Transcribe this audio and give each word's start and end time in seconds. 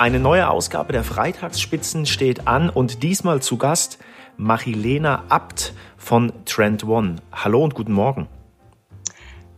Eine 0.00 0.18
neue 0.18 0.48
Ausgabe 0.48 0.94
der 0.94 1.04
Freitagsspitzen 1.04 2.06
steht 2.06 2.48
an 2.48 2.70
und 2.70 3.02
diesmal 3.02 3.42
zu 3.42 3.58
Gast 3.58 3.98
Marilena 4.38 5.24
Abt 5.28 5.74
von 5.98 6.32
Trend 6.46 6.84
One. 6.84 7.16
Hallo 7.30 7.62
und 7.62 7.74
guten 7.74 7.92
Morgen. 7.92 8.26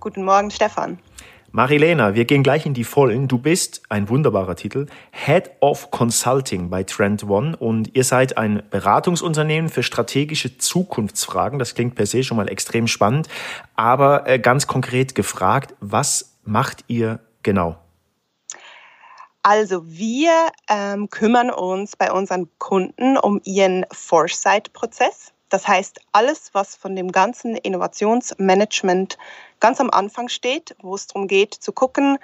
Guten 0.00 0.24
Morgen, 0.24 0.50
Stefan. 0.50 0.98
Marilena, 1.52 2.16
wir 2.16 2.24
gehen 2.24 2.42
gleich 2.42 2.66
in 2.66 2.74
die 2.74 2.82
Vollen. 2.82 3.28
Du 3.28 3.38
bist, 3.38 3.82
ein 3.88 4.08
wunderbarer 4.08 4.56
Titel, 4.56 4.86
Head 5.12 5.52
of 5.60 5.92
Consulting 5.92 6.70
bei 6.70 6.82
Trend 6.82 7.22
One 7.22 7.56
und 7.56 7.94
ihr 7.94 8.02
seid 8.02 8.36
ein 8.36 8.64
Beratungsunternehmen 8.68 9.70
für 9.70 9.84
strategische 9.84 10.58
Zukunftsfragen. 10.58 11.60
Das 11.60 11.76
klingt 11.76 11.94
per 11.94 12.06
se 12.06 12.24
schon 12.24 12.36
mal 12.36 12.48
extrem 12.48 12.88
spannend. 12.88 13.28
Aber 13.76 14.28
äh, 14.28 14.40
ganz 14.40 14.66
konkret 14.66 15.14
gefragt, 15.14 15.76
was 15.78 16.36
macht 16.42 16.82
ihr 16.88 17.20
genau? 17.44 17.78
Also 19.42 19.82
wir 19.88 20.52
ähm, 20.68 21.10
kümmern 21.10 21.50
uns 21.50 21.96
bei 21.96 22.12
unseren 22.12 22.48
Kunden 22.58 23.16
um 23.16 23.40
ihren 23.44 23.84
Foresight-Prozess. 23.90 25.32
Das 25.48 25.66
heißt, 25.66 26.00
alles, 26.12 26.50
was 26.54 26.76
von 26.76 26.94
dem 26.94 27.10
ganzen 27.10 27.56
Innovationsmanagement 27.56 29.18
ganz 29.58 29.80
am 29.80 29.90
Anfang 29.90 30.28
steht, 30.28 30.76
wo 30.80 30.94
es 30.94 31.08
darum 31.08 31.26
geht 31.26 31.54
zu 31.54 31.72
gucken, 31.72 32.18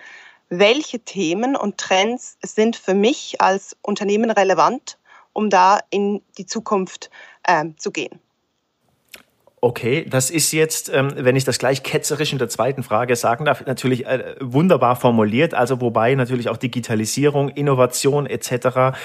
welche 0.49 1.01
Themen 1.01 1.57
und 1.57 1.79
Trends 1.79 2.39
sind 2.43 2.77
für 2.77 2.95
mich 2.95 3.41
als 3.41 3.77
Unternehmen 3.83 4.31
relevant, 4.31 4.99
um 5.33 5.51
da 5.51 5.81
in 5.91 6.23
die 6.39 6.47
Zukunft 6.47 7.11
äh, 7.43 7.65
zu 7.77 7.91
gehen. 7.91 8.21
Okay, 9.61 10.07
das 10.09 10.31
ist 10.31 10.53
jetzt, 10.53 10.89
ähm, 10.95 11.11
wenn 11.17 11.35
ich 11.35 11.45
das 11.45 11.59
gleich 11.59 11.83
ketzerisch 11.83 12.33
in 12.33 12.39
der 12.39 12.49
zweiten 12.49 12.85
Frage 12.85 13.17
sagen 13.17 13.45
darf, 13.45 13.67
natürlich 13.67 14.07
äh, 14.07 14.37
wunderbar 14.41 14.95
formuliert. 14.95 15.53
Also 15.53 15.81
wobei 15.81 16.15
natürlich 16.15 16.49
auch 16.49 16.57
Digitalisierung, 16.57 17.49
Innovation 17.49 18.27
etc. 18.27 18.97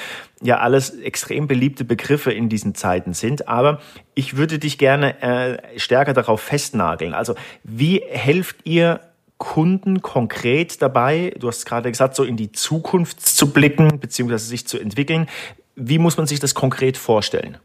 ja 0.42 0.60
alles 0.60 0.92
extrem 0.92 1.48
beliebte 1.48 1.86
Begriffe 1.86 2.32
in 2.32 2.50
diesen 2.50 2.76
Zeiten 2.76 3.14
sind. 3.14 3.48
Aber 3.48 3.82
ich 4.14 4.38
würde 4.38 4.60
dich 4.60 4.78
gerne 4.78 5.22
äh, 5.24 5.80
stärker 5.80 6.14
darauf 6.14 6.42
festnageln. 6.42 7.16
Also 7.16 7.34
wie 7.64 8.04
helft 8.08 8.58
ihr 8.64 9.00
Kunden 9.40 10.02
konkret 10.04 10.82
dabei, 10.82 11.34
du 11.40 11.48
hast 11.48 11.66
gerade 11.66 11.90
gesagt, 11.90 12.16
so 12.16 12.24
in 12.24 12.38
die 12.38 12.52
Zukunft 12.52 13.20
zu 13.22 13.52
blicken 13.52 14.00
beziehungsweise 14.00 14.46
sich 14.46 14.68
zu 14.68 14.78
entwickeln. 14.78 15.28
Wie 15.76 15.98
muss 15.98 16.16
man 16.18 16.28
sich 16.28 16.40
das 16.40 16.54
konkret 16.54 16.96
vorstellen? 16.98 17.58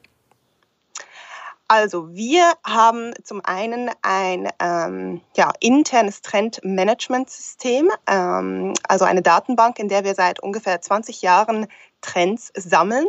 Also 1.71 2.15
wir 2.15 2.55
haben 2.65 3.13
zum 3.23 3.43
einen 3.45 3.91
ein 4.01 4.49
ähm, 4.59 5.21
ja, 5.37 5.53
internes 5.61 6.23
Trendmanagementsystem, 6.23 7.91
ähm, 8.07 8.73
also 8.89 9.05
eine 9.05 9.21
Datenbank, 9.21 9.79
in 9.79 9.89
der 9.89 10.03
wir 10.03 10.15
seit 10.15 10.41
ungefähr 10.41 10.81
20 10.81 11.21
Jahren 11.21 11.67
Trends 12.01 12.51
sammeln. 12.57 13.07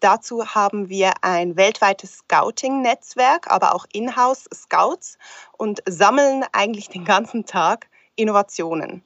Dazu 0.00 0.44
haben 0.44 0.88
wir 0.88 1.12
ein 1.22 1.56
weltweites 1.56 2.18
Scouting-Netzwerk, 2.18 3.48
aber 3.48 3.76
auch 3.76 3.86
Inhouse-Scouts 3.92 5.16
und 5.56 5.80
sammeln 5.88 6.44
eigentlich 6.50 6.88
den 6.88 7.04
ganzen 7.04 7.46
Tag 7.46 7.86
Innovationen. 8.16 9.04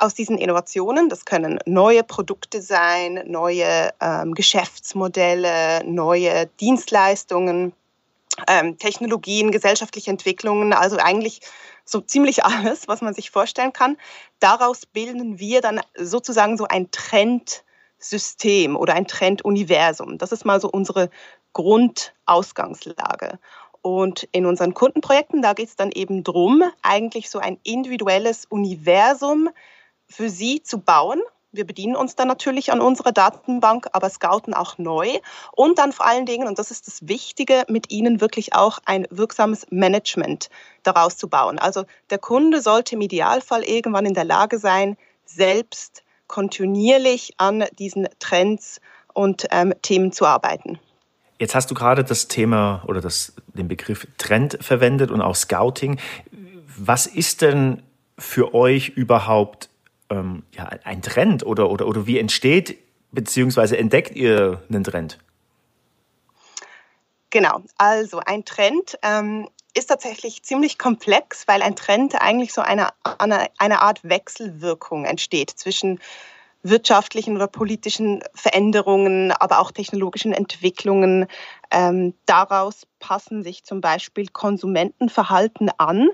Aus 0.00 0.14
diesen 0.14 0.36
Innovationen, 0.36 1.08
das 1.08 1.24
können 1.26 1.60
neue 1.64 2.02
Produkte 2.02 2.60
sein, 2.60 3.22
neue 3.26 3.90
ähm, 4.00 4.34
Geschäftsmodelle, 4.34 5.84
neue 5.84 6.46
Dienstleistungen, 6.58 7.72
ähm, 8.48 8.78
Technologien, 8.78 9.50
gesellschaftliche 9.50 10.10
Entwicklungen, 10.10 10.72
also 10.72 10.96
eigentlich 10.98 11.40
so 11.84 12.00
ziemlich 12.00 12.44
alles, 12.44 12.88
was 12.88 13.00
man 13.00 13.14
sich 13.14 13.30
vorstellen 13.30 13.72
kann. 13.72 13.96
Daraus 14.40 14.86
bilden 14.86 15.38
wir 15.38 15.60
dann 15.60 15.80
sozusagen 15.96 16.56
so 16.56 16.66
ein 16.66 16.90
Trendsystem 16.90 18.76
oder 18.76 18.94
ein 18.94 19.06
Trenduniversum. 19.06 20.18
Das 20.18 20.32
ist 20.32 20.44
mal 20.44 20.60
so 20.60 20.68
unsere 20.70 21.10
Grundausgangslage. 21.52 23.38
Und 23.82 24.28
in 24.30 24.46
unseren 24.46 24.74
Kundenprojekten, 24.74 25.42
da 25.42 25.54
geht 25.54 25.68
es 25.68 25.76
dann 25.76 25.90
eben 25.90 26.22
darum, 26.22 26.62
eigentlich 26.82 27.28
so 27.28 27.40
ein 27.40 27.58
individuelles 27.64 28.44
Universum 28.44 29.50
für 30.06 30.30
sie 30.30 30.62
zu 30.62 30.78
bauen 30.78 31.20
wir 31.52 31.66
bedienen 31.66 31.96
uns 31.96 32.16
dann 32.16 32.28
natürlich 32.28 32.72
an 32.72 32.80
unserer 32.80 33.12
Datenbank, 33.12 33.86
aber 33.92 34.08
scouten 34.08 34.54
auch 34.54 34.78
neu 34.78 35.08
und 35.52 35.78
dann 35.78 35.92
vor 35.92 36.06
allen 36.06 36.26
Dingen, 36.26 36.48
und 36.48 36.58
das 36.58 36.70
ist 36.70 36.86
das 36.86 37.06
Wichtige, 37.06 37.64
mit 37.68 37.90
ihnen 37.90 38.20
wirklich 38.20 38.54
auch 38.54 38.78
ein 38.86 39.06
wirksames 39.10 39.66
Management 39.70 40.48
daraus 40.82 41.16
zu 41.16 41.28
bauen. 41.28 41.58
Also 41.58 41.84
der 42.10 42.18
Kunde 42.18 42.62
sollte 42.62 42.94
im 42.94 43.02
Idealfall 43.02 43.62
irgendwann 43.62 44.06
in 44.06 44.14
der 44.14 44.24
Lage 44.24 44.58
sein, 44.58 44.96
selbst 45.26 46.02
kontinuierlich 46.26 47.34
an 47.36 47.64
diesen 47.78 48.08
Trends 48.18 48.80
und 49.12 49.46
ähm, 49.50 49.74
Themen 49.82 50.12
zu 50.12 50.24
arbeiten. 50.24 50.78
Jetzt 51.38 51.54
hast 51.54 51.70
du 51.70 51.74
gerade 51.74 52.04
das 52.04 52.28
Thema 52.28 52.82
oder 52.86 53.00
das, 53.00 53.34
den 53.48 53.68
Begriff 53.68 54.06
Trend 54.16 54.58
verwendet 54.60 55.10
und 55.10 55.20
auch 55.20 55.36
Scouting. 55.36 55.98
Was 56.78 57.06
ist 57.06 57.42
denn 57.42 57.82
für 58.16 58.54
euch 58.54 58.90
überhaupt 58.90 59.68
ähm, 60.12 60.42
ja, 60.54 60.70
ein 60.84 61.02
Trend 61.02 61.44
oder, 61.44 61.70
oder, 61.70 61.86
oder 61.86 62.06
wie 62.06 62.18
entsteht 62.18 62.78
bzw. 63.12 63.76
entdeckt 63.76 64.14
ihr 64.14 64.62
einen 64.68 64.84
Trend? 64.84 65.18
Genau, 67.30 67.62
also 67.78 68.20
ein 68.20 68.44
Trend 68.44 68.98
ähm, 69.02 69.48
ist 69.74 69.86
tatsächlich 69.86 70.42
ziemlich 70.42 70.78
komplex, 70.78 71.48
weil 71.48 71.62
ein 71.62 71.76
Trend 71.76 72.20
eigentlich 72.20 72.52
so 72.52 72.60
eine, 72.60 72.88
eine, 73.18 73.48
eine 73.58 73.80
Art 73.80 74.00
Wechselwirkung 74.04 75.06
entsteht 75.06 75.50
zwischen 75.50 75.98
wirtschaftlichen 76.62 77.34
oder 77.36 77.48
politischen 77.48 78.22
Veränderungen, 78.34 79.32
aber 79.32 79.58
auch 79.58 79.72
technologischen 79.72 80.32
Entwicklungen. 80.32 81.26
Ähm, 81.70 82.14
daraus 82.26 82.86
passen 83.00 83.42
sich 83.42 83.64
zum 83.64 83.80
Beispiel 83.80 84.28
Konsumentenverhalten 84.28 85.70
an. 85.78 86.08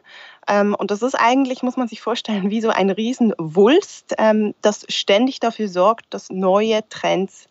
Ähm, 0.48 0.74
und 0.74 0.90
das 0.90 1.02
ist 1.02 1.14
eigentlich, 1.14 1.62
muss 1.62 1.76
man 1.76 1.88
sich 1.88 2.00
vorstellen, 2.00 2.50
wie 2.50 2.60
so 2.60 2.70
ein 2.70 2.90
Riesenwulst, 2.90 4.14
ähm, 4.18 4.54
das 4.62 4.86
ständig 4.88 5.40
dafür 5.40 5.68
sorgt, 5.68 6.06
dass 6.10 6.30
neue 6.30 6.80
Trends 6.88 7.48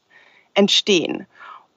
entstehen. 0.56 1.28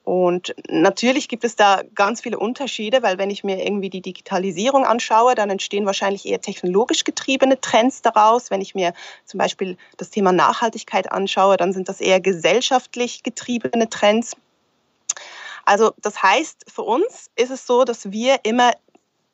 Und 0.05 0.55
natürlich 0.69 1.29
gibt 1.29 1.45
es 1.45 1.57
da 1.57 1.83
ganz 1.95 2.23
viele 2.23 2.39
Unterschiede, 2.39 3.03
weil 3.03 3.19
wenn 3.19 3.31
ich 3.31 3.45
mir 3.45 3.65
irgendwie 3.65 3.91
die 3.91 4.01
Digitalisierung 4.01 4.85
anschaue, 4.85 5.35
dann 5.35 5.51
entstehen 5.51 5.87
wahrscheinlich 5.87 6.27
eher 6.27 6.41
technologisch 6.41 7.05
getriebene 7.05 7.61
Trends 7.61 8.03
daraus. 8.03 8.51
Wenn 8.51 8.61
ich 8.61 8.75
mir 8.75 8.95
zum 9.27 9.39
Beispiel 9.39 9.77
das 9.99 10.11
Thema 10.11 10.33
Nachhaltigkeit 10.33 11.13
anschaue, 11.13 11.57
dann 11.57 11.73
sind 11.73 11.89
das 11.89 12.01
eher 12.01 12.21
gesellschaftlich 12.21 13.23
getriebene 13.23 13.89
Trends. 13.89 14.37
Also 15.65 15.93
das 16.01 16.23
heißt, 16.23 16.65
für 16.73 16.83
uns 16.83 17.31
ist 17.37 17.51
es 17.51 17.67
so, 17.67 17.85
dass 17.85 18.11
wir 18.11 18.41
immer 18.43 18.73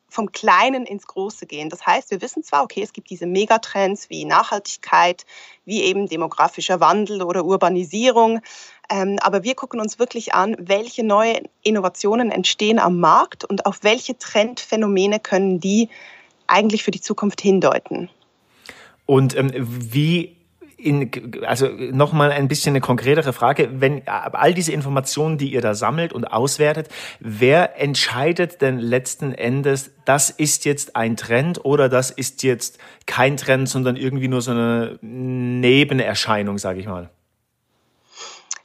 vom 0.08 0.32
Kleinen 0.32 0.86
ins 0.86 1.06
Große 1.06 1.46
gehen. 1.46 1.68
Das 1.68 1.84
heißt, 1.84 2.10
wir 2.10 2.22
wissen 2.22 2.42
zwar, 2.42 2.62
okay, 2.62 2.82
es 2.82 2.92
gibt 2.92 3.10
diese 3.10 3.26
Megatrends 3.26 4.08
wie 4.08 4.24
Nachhaltigkeit, 4.24 5.26
wie 5.64 5.82
eben 5.82 6.08
demografischer 6.08 6.80
Wandel 6.80 7.22
oder 7.22 7.44
Urbanisierung, 7.44 8.40
ähm, 8.88 9.18
aber 9.20 9.42
wir 9.42 9.54
gucken 9.54 9.80
uns 9.80 9.98
wirklich 9.98 10.34
an, 10.34 10.56
welche 10.58 11.04
neue 11.04 11.42
Innovationen 11.62 12.30
entstehen 12.30 12.78
am 12.78 13.00
Markt 13.00 13.44
und 13.44 13.66
auf 13.66 13.82
welche 13.82 14.16
Trendphänomene 14.16 15.18
können 15.18 15.60
die 15.60 15.88
eigentlich 16.46 16.84
für 16.84 16.92
die 16.92 17.00
Zukunft 17.00 17.40
hindeuten. 17.40 18.08
Und 19.04 19.36
ähm, 19.36 19.50
wie 19.54 20.36
in, 20.76 21.10
also 21.44 21.68
nochmal 21.68 22.30
ein 22.30 22.48
bisschen 22.48 22.72
eine 22.72 22.80
konkretere 22.80 23.32
Frage. 23.32 23.68
Wenn 23.80 24.06
all 24.06 24.54
diese 24.54 24.72
Informationen, 24.72 25.38
die 25.38 25.52
ihr 25.52 25.60
da 25.60 25.74
sammelt 25.74 26.12
und 26.12 26.24
auswertet, 26.26 26.88
wer 27.20 27.80
entscheidet 27.80 28.60
denn 28.60 28.78
letzten 28.78 29.32
Endes, 29.32 29.92
das 30.04 30.30
ist 30.30 30.64
jetzt 30.64 30.94
ein 30.94 31.16
Trend 31.16 31.64
oder 31.64 31.88
das 31.88 32.10
ist 32.10 32.42
jetzt 32.42 32.78
kein 33.06 33.36
Trend, 33.36 33.68
sondern 33.68 33.96
irgendwie 33.96 34.28
nur 34.28 34.42
so 34.42 34.50
eine 34.50 34.98
Nebenerscheinung, 35.00 36.58
sage 36.58 36.80
ich 36.80 36.86
mal? 36.86 37.10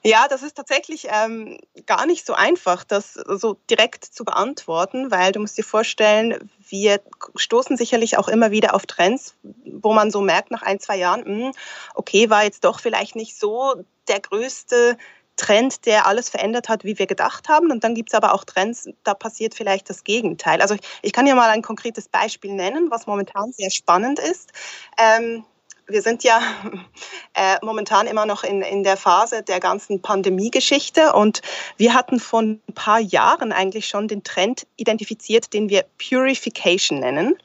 Ja, 0.04 0.28
das 0.28 0.42
ist 0.42 0.56
tatsächlich 0.56 1.08
ähm, 1.12 1.60
gar 1.86 2.08
nicht 2.08 2.26
so 2.26 2.34
einfach, 2.34 2.84
das 2.84 3.14
so 3.14 3.58
direkt 3.70 4.04
zu 4.04 4.26
beantworten, 4.26 5.12
weil 5.12 5.32
du 5.32 5.40
musst 5.40 5.58
dir 5.60 5.64
vorstellen, 5.64 6.50
wir 6.68 7.02
stoßen 7.36 7.78
sicherlich 7.78 8.18
auch 8.18 8.28
immer 8.28 8.50
wieder 8.50 8.74
auf 8.74 8.88
Trends, 8.88 9.36
wo 9.44 9.94
man 9.94 10.10
so 10.10 10.22
merkt 10.22 10.50
nach 10.50 10.64
ein, 10.64 10.80
zwei 10.80 10.98
Jahren, 10.98 11.22
mh, 11.22 11.46
hm, 11.46 11.52
okay, 11.94 12.32
war 12.32 12.44
jetzt 12.44 12.64
doch 12.64 12.80
vielleicht 12.80 13.16
nicht 13.16 13.38
so 13.38 13.76
der 14.08 14.20
größte 14.20 14.98
Trend, 15.36 15.86
der 15.86 16.08
alles 16.08 16.30
verändert 16.30 16.68
hat, 16.68 16.84
wie 16.84 16.98
wir 16.98 17.08
gedacht 17.08 17.48
haben. 17.48 17.72
Und 17.72 17.84
dann 17.84 17.96
gibt 17.96 18.10
es 18.10 18.16
aber 18.16 18.34
auch 18.34 18.44
Trends, 18.44 18.90
da 19.04 19.14
passiert 19.14 19.56
vielleicht 19.56 19.90
das 19.90 20.04
Gegenteil. 20.04 20.62
Also 20.62 20.76
ich, 20.76 20.82
ich, 21.02 21.14
kann 21.14 21.28
ja 21.28 21.36
mal 21.36 21.50
ein 21.50 21.62
konkretes 21.62 22.08
Beispiel 22.08 22.54
nennen, 22.54 22.92
was 22.92 23.08
momentan 23.08 23.52
sehr 23.52 23.72
spannend 23.72 24.20
ist. 24.20 24.52
Ähm, 24.98 25.44
wir 25.92 26.02
sind 26.02 26.24
ja 26.24 26.42
äh, 27.34 27.58
momentan 27.62 28.08
immer 28.08 28.26
noch 28.26 28.44
in, 28.44 28.62
in 28.62 28.84
der 28.84 28.98
Phase 28.98 29.44
der 29.44 29.60
ganzen 29.60 30.02
Pandemie-Geschichte 30.02 31.14
und 31.14 31.42
wir 31.78 31.94
hatten 31.94 32.20
vor 32.20 32.42
ein 32.42 32.62
paar 32.74 33.00
Jahren 33.00 33.52
eigentlich 33.52 33.88
schon 33.88 34.08
den 34.08 34.24
Trend 34.24 34.68
identifiziert, 34.78 35.54
den 35.54 35.70
wir 35.70 35.86
Purification 35.98 37.00
nennen. 37.00 37.36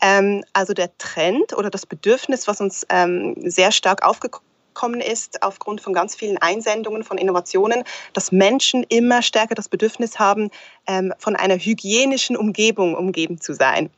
Ähm, 0.00 0.44
also 0.52 0.74
der 0.74 0.96
Trend 0.98 1.56
oder 1.56 1.70
das 1.70 1.86
Bedürfnis, 1.86 2.48
was 2.48 2.60
uns 2.60 2.86
ähm, 2.90 3.34
sehr 3.38 3.72
stark 3.72 4.04
aufgekommen 4.04 4.44
gekommen 4.74 5.00
ist, 5.00 5.42
aufgrund 5.42 5.80
von 5.80 5.92
ganz 5.92 6.16
vielen 6.16 6.36
Einsendungen 6.38 7.04
von 7.04 7.16
Innovationen, 7.16 7.84
dass 8.12 8.32
Menschen 8.32 8.82
immer 8.82 9.22
stärker 9.22 9.54
das 9.54 9.68
Bedürfnis 9.68 10.18
haben, 10.18 10.50
ähm, 10.88 11.14
von 11.18 11.36
einer 11.36 11.56
hygienischen 11.56 12.36
Umgebung 12.36 12.96
umgeben 12.96 13.40
zu 13.40 13.54
sein. 13.54 13.88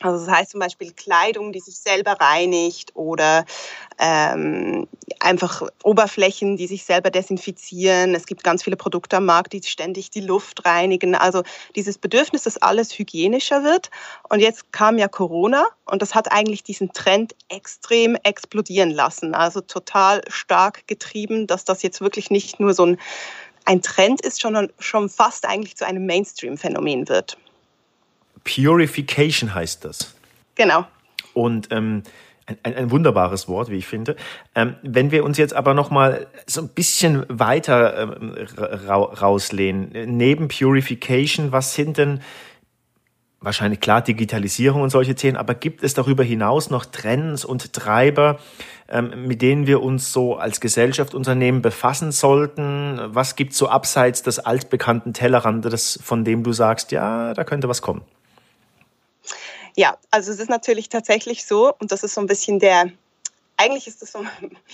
Also 0.00 0.24
das 0.24 0.34
heißt 0.34 0.50
zum 0.50 0.60
Beispiel 0.60 0.92
Kleidung, 0.92 1.52
die 1.52 1.60
sich 1.60 1.78
selber 1.78 2.12
reinigt 2.12 2.94
oder 2.94 3.44
ähm, 3.98 4.88
einfach 5.20 5.62
Oberflächen, 5.84 6.56
die 6.56 6.66
sich 6.66 6.84
selber 6.84 7.10
desinfizieren. 7.10 8.14
Es 8.14 8.26
gibt 8.26 8.42
ganz 8.42 8.64
viele 8.64 8.76
Produkte 8.76 9.18
am 9.18 9.26
Markt, 9.26 9.52
die 9.52 9.62
ständig 9.62 10.10
die 10.10 10.20
Luft 10.20 10.64
reinigen. 10.64 11.14
Also 11.14 11.42
dieses 11.76 11.98
Bedürfnis, 11.98 12.42
dass 12.42 12.58
alles 12.58 12.98
hygienischer 12.98 13.62
wird. 13.62 13.90
Und 14.28 14.40
jetzt 14.40 14.72
kam 14.72 14.98
ja 14.98 15.08
Corona 15.08 15.66
und 15.84 16.02
das 16.02 16.14
hat 16.14 16.32
eigentlich 16.32 16.64
diesen 16.64 16.92
Trend 16.92 17.34
extrem 17.48 18.16
explodieren 18.16 18.90
lassen. 18.90 19.34
Also 19.34 19.60
total 19.60 20.22
stark 20.28 20.86
getrieben, 20.88 21.46
dass 21.46 21.64
das 21.64 21.82
jetzt 21.82 22.00
wirklich 22.00 22.30
nicht 22.30 22.58
nur 22.58 22.74
so 22.74 22.86
ein, 22.86 22.98
ein 23.64 23.82
Trend 23.82 24.20
ist, 24.20 24.40
sondern 24.40 24.72
schon 24.78 25.08
fast 25.08 25.46
eigentlich 25.46 25.76
zu 25.76 25.86
einem 25.86 26.06
Mainstream-Phänomen 26.06 27.08
wird. 27.08 27.36
Purification 28.44 29.54
heißt 29.54 29.84
das. 29.84 30.14
Genau. 30.54 30.86
Und 31.34 31.68
ähm, 31.70 32.02
ein, 32.46 32.58
ein, 32.62 32.74
ein, 32.74 32.90
wunderbares 32.90 33.48
Wort, 33.48 33.70
wie 33.70 33.76
ich 33.76 33.86
finde. 33.86 34.16
Ähm, 34.54 34.74
wenn 34.82 35.10
wir 35.10 35.24
uns 35.24 35.38
jetzt 35.38 35.54
aber 35.54 35.74
noch 35.74 35.90
mal 35.90 36.26
so 36.46 36.60
ein 36.60 36.68
bisschen 36.68 37.24
weiter 37.28 38.18
ähm, 38.18 38.34
ra 38.58 38.96
rauslehnen, 38.96 40.16
neben 40.16 40.48
Purification, 40.48 41.52
was 41.52 41.74
sind 41.74 41.98
denn 41.98 42.20
wahrscheinlich 43.40 43.80
klar 43.80 44.02
Digitalisierung 44.02 44.82
und 44.82 44.90
solche 44.90 45.14
Themen, 45.14 45.36
aber 45.36 45.54
gibt 45.54 45.82
es 45.82 45.94
darüber 45.94 46.22
hinaus 46.22 46.70
noch 46.70 46.84
Trends 46.84 47.44
und 47.44 47.72
Treiber, 47.72 48.38
ähm, 48.88 49.26
mit 49.26 49.42
denen 49.42 49.66
wir 49.66 49.82
uns 49.82 50.12
so 50.12 50.36
als 50.36 50.60
Gesellschaft, 50.60 51.14
Unternehmen 51.14 51.62
befassen 51.62 52.12
sollten? 52.12 53.00
Was 53.06 53.36
gibt 53.36 53.54
so 53.54 53.68
abseits 53.68 54.22
des 54.22 54.38
altbekannten 54.38 55.12
Tellerrandes, 55.12 55.98
von 56.02 56.24
dem 56.24 56.42
du 56.42 56.52
sagst, 56.52 56.92
ja, 56.92 57.34
da 57.34 57.44
könnte 57.44 57.68
was 57.68 57.82
kommen? 57.82 58.02
Ja, 59.76 59.96
also 60.10 60.30
es 60.32 60.38
ist 60.38 60.50
natürlich 60.50 60.88
tatsächlich 60.88 61.46
so, 61.46 61.72
und 61.78 61.92
das 61.92 62.02
ist 62.02 62.14
so 62.14 62.20
ein 62.20 62.26
bisschen 62.26 62.58
der, 62.58 62.90
eigentlich 63.56 63.86
ist 63.86 64.02
das 64.02 64.12
so 64.12 64.24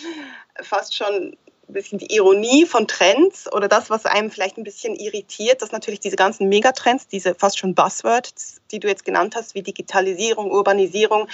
fast 0.62 0.94
schon 0.94 1.36
ein 1.68 1.72
bisschen 1.74 1.98
die 1.98 2.14
Ironie 2.14 2.66
von 2.66 2.88
Trends 2.88 3.50
oder 3.52 3.68
das, 3.68 3.90
was 3.90 4.06
einem 4.06 4.30
vielleicht 4.30 4.56
ein 4.56 4.64
bisschen 4.64 4.94
irritiert, 4.94 5.60
dass 5.60 5.70
natürlich 5.70 6.00
diese 6.00 6.16
ganzen 6.16 6.48
Megatrends, 6.48 7.06
diese 7.06 7.34
fast 7.34 7.58
schon 7.58 7.74
Buzzwords, 7.74 8.60
die 8.70 8.80
du 8.80 8.88
jetzt 8.88 9.04
genannt 9.04 9.36
hast, 9.36 9.54
wie 9.54 9.62
Digitalisierung, 9.62 10.50
Urbanisierung 10.50 11.28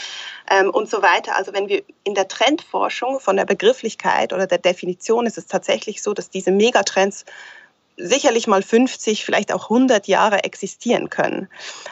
ähm, 0.51 0.71
und 0.71 0.91
so 0.91 1.03
weiter. 1.03 1.37
Also 1.37 1.53
wenn 1.53 1.69
wir 1.69 1.85
in 2.03 2.15
der 2.15 2.29
Trendforschung 2.29 3.21
von 3.21 3.37
der 3.37 3.45
Begrifflichkeit 3.45 4.33
oder 4.33 4.47
der 4.47 4.59
Definition 4.59 5.27
ist 5.27 5.39
es 5.39 5.47
tatsächlich 5.47 6.03
so, 6.03 6.15
dass 6.15 6.31
diese 6.31 6.51
Megatrends 6.51 7.25
sicherlich 7.97 8.49
mal 8.49 8.63
50, 8.63 9.25
vielleicht 9.25 9.53
auch 9.53 9.65
100 9.65 10.09
Jahre 10.09 10.43
existieren 10.43 11.11
können. 11.11 11.49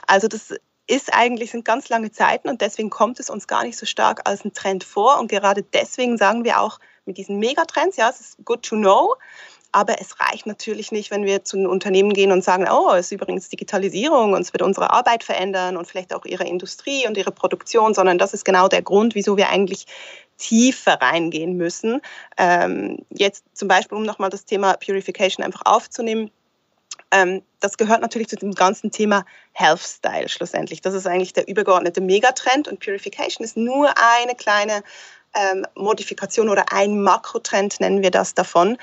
Also 0.09 0.27
das 0.27 0.53
ist 0.87 1.13
eigentlich, 1.15 1.51
sind 1.51 1.65
ganz 1.65 1.89
lange 1.89 2.11
Zeiten 2.11 2.49
und 2.49 2.61
deswegen 2.61 2.91
kommt 2.91 3.21
es 3.21 3.31
uns 3.31 3.47
gar 3.47 3.65
nicht 3.65 3.79
so 3.79 3.87
stark 3.87 4.29
als 4.29 4.45
ein 4.45 4.53
Trend 4.53 4.85
vor. 4.85 5.19
Und 5.19 5.29
gerade 5.29 5.63
deswegen 5.63 6.19
sagen 6.19 6.45
wir 6.45 6.61
auch 6.61 6.79
mit 7.05 7.19
diesen 7.19 7.39
Megatrends, 7.39 7.97
ja, 7.97 8.11
es 8.11 8.21
ist 8.21 8.45
good 8.45 8.63
to 8.63 8.77
know, 8.77 9.15
aber 9.73 10.01
es 10.01 10.21
reicht 10.21 10.47
natürlich 10.47 10.93
nicht, 10.93 11.11
wenn 11.11 11.25
wir 11.25 11.45
zu 11.45 11.57
einem 11.57 11.71
Unternehmen 11.71 12.13
gehen 12.13 12.31
und 12.31 12.45
sagen, 12.45 12.67
oh, 12.71 12.91
es 12.93 13.07
ist 13.07 13.13
übrigens 13.13 13.49
Digitalisierung 13.49 14.35
und 14.35 14.43
es 14.43 14.53
wird 14.53 14.63
unsere 14.63 14.91
Arbeit 14.91 15.25
verändern 15.25 15.79
und 15.79 15.87
vielleicht 15.87 16.15
auch 16.15 16.27
ihre 16.27 16.45
Industrie 16.45 17.07
und 17.07 17.17
ihre 17.17 17.33
Produktion, 17.33 17.95
sondern 17.95 18.19
das 18.19 18.35
ist 18.35 18.45
genau 18.45 18.69
der 18.69 18.83
Grund, 18.83 19.15
wieso 19.15 19.39
wir 19.39 19.49
eigentlich 19.49 19.87
tiefer 20.37 21.01
reingehen 21.01 21.57
müssen. 21.57 22.03
Ähm, 22.37 22.99
jetzt 23.11 23.45
zum 23.55 23.69
Beispiel, 23.69 23.97
um 23.97 24.05
nochmal 24.05 24.31
das 24.31 24.45
Thema 24.45 24.75
Purification 24.75 25.45
einfach 25.45 25.63
aufzunehmen, 25.65 26.31
ähm, 27.13 27.43
das 27.61 27.77
gehört 27.77 28.01
natürlich 28.01 28.29
zu 28.29 28.37
dem 28.37 28.55
ganzen 28.55 28.91
Thema 28.91 29.25
Health 29.53 29.81
Style 29.81 30.29
schlussendlich. 30.29 30.81
Das 30.81 30.95
ist 30.95 31.07
eigentlich 31.07 31.35
der 31.35 31.47
übergeordnete 31.47 32.01
Megatrend 32.01 32.67
und 32.67 32.81
Purification 32.81 33.45
ist 33.45 33.57
nur 33.57 33.93
eine 33.97 34.35
kleine 34.35 34.83
ähm, 35.35 35.67
Modifikation 35.75 36.49
oder 36.49 36.73
ein 36.73 37.01
Makrotrend, 37.03 37.81
nennen 37.81 38.03
wir 38.03 38.11
das 38.11 38.35
davon. 38.35 38.79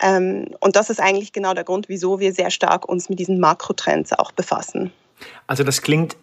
Ähm, 0.00 0.48
und 0.60 0.76
das 0.76 0.90
ist 0.90 1.00
eigentlich 1.00 1.32
genau 1.32 1.54
der 1.54 1.64
Grund, 1.64 1.88
wieso 1.88 2.18
wir 2.18 2.32
sehr 2.32 2.50
stark 2.50 2.88
uns 2.88 3.08
mit 3.08 3.18
diesen 3.18 3.38
Makrotrends 3.38 4.12
auch 4.12 4.32
befassen. 4.32 4.90
Also 5.46 5.62
das 5.62 5.82
klingt 5.82 6.16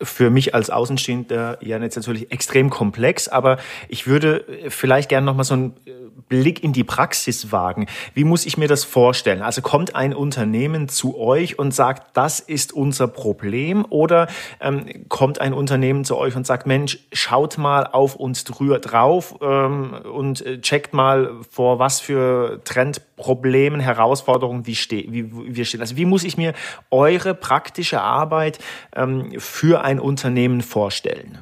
für 0.00 0.30
mich 0.30 0.54
als 0.54 0.70
Außenstehender 0.70 1.58
ja 1.60 1.78
jetzt 1.78 1.96
natürlich 1.96 2.30
extrem 2.30 2.70
komplex, 2.70 3.28
aber 3.28 3.58
ich 3.88 4.06
würde 4.06 4.44
vielleicht 4.68 5.08
gerne 5.08 5.26
noch 5.26 5.34
mal 5.34 5.44
so 5.44 5.54
einen 5.54 5.74
Blick 6.28 6.62
in 6.62 6.72
die 6.72 6.84
Praxis 6.84 7.52
wagen. 7.52 7.86
Wie 8.14 8.24
muss 8.24 8.46
ich 8.46 8.58
mir 8.58 8.68
das 8.68 8.84
vorstellen? 8.84 9.42
Also 9.42 9.62
kommt 9.62 9.94
ein 9.94 10.12
Unternehmen 10.12 10.88
zu 10.88 11.18
euch 11.18 11.58
und 11.58 11.72
sagt, 11.74 12.16
das 12.16 12.40
ist 12.40 12.72
unser 12.72 13.08
Problem, 13.08 13.86
oder 13.88 14.28
ähm, 14.60 15.06
kommt 15.08 15.40
ein 15.40 15.52
Unternehmen 15.52 16.04
zu 16.04 16.16
euch 16.16 16.36
und 16.36 16.46
sagt, 16.46 16.66
Mensch, 16.66 16.98
schaut 17.12 17.58
mal 17.58 17.86
auf 17.86 18.14
uns 18.14 18.44
drüber 18.44 18.78
drauf 18.78 19.36
ähm, 19.40 19.94
und 20.12 20.44
äh, 20.44 20.60
checkt 20.60 20.92
mal 20.92 21.30
vor 21.50 21.78
was 21.78 22.00
für 22.00 22.60
Trendproblemen, 22.64 23.80
Herausforderungen 23.80 24.66
wie, 24.66 24.74
ste 24.74 25.04
wie 25.08 25.56
wir 25.56 25.64
stehen. 25.64 25.80
Also 25.80 25.96
wie 25.96 26.04
muss 26.04 26.24
ich 26.24 26.36
mir 26.36 26.52
eure 26.90 27.34
praktische 27.34 28.00
Arbeit 28.00 28.58
ähm, 28.94 29.32
für 29.38 29.82
Unternehmen 29.98 30.60
vorstellen? 30.60 31.38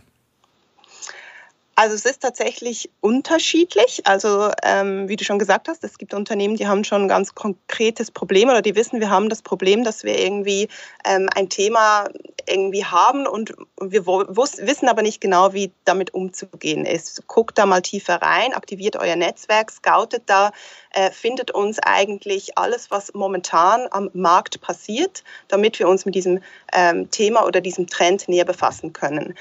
Also 1.79 1.95
es 1.95 2.07
ist 2.07 2.23
tatsächlich 2.23 2.89
unterschiedlich. 3.03 4.07
Also 4.07 4.51
ähm, 4.63 5.11
wie 5.11 5.17
du 5.17 5.25
schon 5.25 5.39
gesagt 5.39 5.69
hast, 5.69 5.85
es 5.85 5.99
gibt 5.99 6.15
Unternehmen, 6.15 6.57
die 6.57 6.67
haben 6.67 6.85
schon 6.85 7.03
ein 7.03 7.09
ganz 7.09 7.35
konkretes 7.35 8.11
Problem 8.11 8.49
oder 8.49 8.63
die 8.63 8.75
wissen, 8.75 8.99
wir 8.99 9.11
haben 9.11 9.29
das 9.29 9.43
Problem, 9.43 9.85
dass 9.85 10.03
wir 10.03 10.19
irgendwie 10.19 10.69
ähm, 11.05 11.29
ein 11.35 11.51
Thema 11.51 12.09
irgendwie 12.49 12.87
haben 12.87 13.27
und 13.27 13.53
wir 13.79 14.07
wissen 14.07 14.89
aber 14.89 15.03
nicht 15.03 15.21
genau, 15.21 15.53
wie 15.53 15.71
damit 15.85 16.15
umzugehen 16.15 16.87
ist. 16.87 17.27
Guckt 17.27 17.59
da 17.59 17.67
mal 17.67 17.83
tiefer 17.83 18.23
rein, 18.23 18.55
aktiviert 18.55 18.97
euer 18.97 19.17
Netzwerk, 19.17 19.71
scoutet 19.71 20.23
da, 20.27 20.53
äh, 20.95 21.11
findet 21.11 21.51
uns 21.51 21.79
eigentlich 21.79 22.57
alles, 22.57 22.91
was 22.91 23.13
momentan 23.13 23.87
am 23.91 24.09
Markt 24.15 24.63
passiert, 24.63 25.25
damit 25.49 25.79
wir 25.79 25.89
uns 25.89 26.07
mit 26.07 26.15
diesem 26.15 26.41
ähm, 26.73 27.11
Thema 27.11 27.45
oder 27.45 27.61
diesem 27.61 27.87
Trend 27.87 28.29
näher 28.29 28.47
befassen 28.47 28.95
können. 28.95 29.35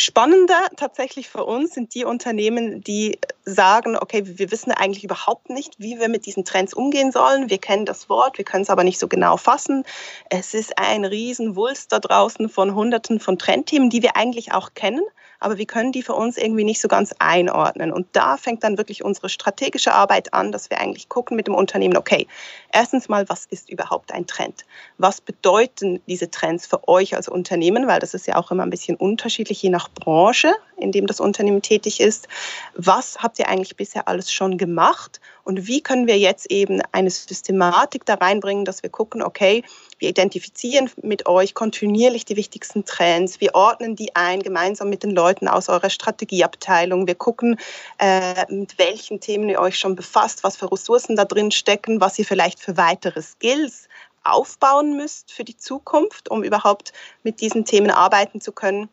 Spannender 0.00 0.68
tatsächlich 0.76 1.28
für 1.28 1.44
uns 1.44 1.74
sind 1.74 1.94
die 1.94 2.06
Unternehmen, 2.06 2.82
die 2.82 3.18
sagen, 3.44 3.98
okay, 3.98 4.22
wir 4.24 4.50
wissen 4.50 4.72
eigentlich 4.72 5.04
überhaupt 5.04 5.50
nicht, 5.50 5.74
wie 5.78 5.98
wir 6.00 6.08
mit 6.08 6.24
diesen 6.24 6.46
Trends 6.46 6.72
umgehen 6.72 7.12
sollen. 7.12 7.50
Wir 7.50 7.58
kennen 7.58 7.84
das 7.84 8.08
Wort, 8.08 8.38
wir 8.38 8.44
können 8.46 8.62
es 8.62 8.70
aber 8.70 8.82
nicht 8.82 8.98
so 8.98 9.08
genau 9.08 9.36
fassen. 9.36 9.84
Es 10.30 10.54
ist 10.54 10.78
ein 10.78 11.04
Riesenwulst 11.04 11.92
da 11.92 11.98
draußen 11.98 12.48
von 12.48 12.74
Hunderten 12.74 13.20
von 13.20 13.38
Trendthemen, 13.38 13.90
die 13.90 14.02
wir 14.02 14.16
eigentlich 14.16 14.52
auch 14.52 14.72
kennen, 14.74 15.02
aber 15.40 15.56
wir 15.56 15.66
können 15.66 15.90
die 15.90 16.02
für 16.02 16.14
uns 16.14 16.36
irgendwie 16.36 16.64
nicht 16.64 16.80
so 16.80 16.88
ganz 16.88 17.14
einordnen. 17.18 17.92
Und 17.92 18.06
da 18.12 18.36
fängt 18.36 18.62
dann 18.62 18.76
wirklich 18.78 19.02
unsere 19.02 19.30
strategische 19.30 19.92
Arbeit 19.92 20.34
an, 20.34 20.52
dass 20.52 20.70
wir 20.70 20.78
eigentlich 20.78 21.08
gucken 21.08 21.36
mit 21.36 21.46
dem 21.46 21.54
Unternehmen, 21.54 21.96
okay, 21.96 22.26
erstens 22.72 23.08
mal, 23.08 23.28
was 23.28 23.46
ist 23.46 23.70
überhaupt 23.70 24.12
ein 24.12 24.26
Trend? 24.26 24.66
Was 24.98 25.20
bedeuten 25.20 26.00
diese 26.06 26.30
Trends 26.30 26.66
für 26.66 26.86
euch 26.86 27.16
als 27.16 27.28
Unternehmen? 27.28 27.88
Weil 27.88 28.00
das 28.00 28.14
ist 28.14 28.26
ja 28.26 28.36
auch 28.36 28.50
immer 28.50 28.62
ein 28.62 28.70
bisschen 28.70 28.96
unterschiedlich, 28.96 29.62
je 29.62 29.70
nach 29.70 29.88
Branche, 29.94 30.54
in 30.76 30.92
dem 30.92 31.06
das 31.06 31.20
Unternehmen 31.20 31.62
tätig 31.62 32.00
ist. 32.00 32.28
Was 32.74 33.18
habt 33.18 33.38
ihr 33.38 33.48
eigentlich 33.48 33.76
bisher 33.76 34.08
alles 34.08 34.32
schon 34.32 34.58
gemacht? 34.58 35.20
Und 35.44 35.66
wie 35.66 35.82
können 35.82 36.06
wir 36.06 36.18
jetzt 36.18 36.50
eben 36.50 36.80
eine 36.92 37.10
Systematik 37.10 38.06
da 38.06 38.14
reinbringen, 38.14 38.64
dass 38.64 38.82
wir 38.82 38.90
gucken, 38.90 39.22
okay, 39.22 39.62
wir 39.98 40.08
identifizieren 40.08 40.90
mit 41.02 41.26
euch 41.26 41.54
kontinuierlich 41.54 42.24
die 42.24 42.36
wichtigsten 42.36 42.84
Trends, 42.84 43.40
wir 43.40 43.54
ordnen 43.54 43.96
die 43.96 44.16
ein 44.16 44.42
gemeinsam 44.42 44.88
mit 44.88 45.02
den 45.02 45.10
Leuten 45.10 45.48
aus 45.48 45.68
eurer 45.68 45.90
Strategieabteilung, 45.90 47.06
wir 47.06 47.14
gucken, 47.14 47.58
äh, 47.98 48.46
mit 48.48 48.78
welchen 48.78 49.20
Themen 49.20 49.48
ihr 49.48 49.60
euch 49.60 49.78
schon 49.78 49.96
befasst, 49.96 50.44
was 50.44 50.56
für 50.56 50.70
Ressourcen 50.72 51.16
da 51.16 51.24
drin 51.24 51.50
stecken, 51.50 52.00
was 52.00 52.18
ihr 52.18 52.24
vielleicht 52.24 52.60
für 52.60 52.76
weitere 52.76 53.22
Skills 53.22 53.88
aufbauen 54.22 54.96
müsst 54.96 55.32
für 55.32 55.44
die 55.44 55.56
Zukunft, 55.56 56.30
um 56.30 56.42
überhaupt 56.42 56.92
mit 57.22 57.40
diesen 57.40 57.64
Themen 57.64 57.90
arbeiten 57.90 58.40
zu 58.40 58.52
können. 58.52 58.88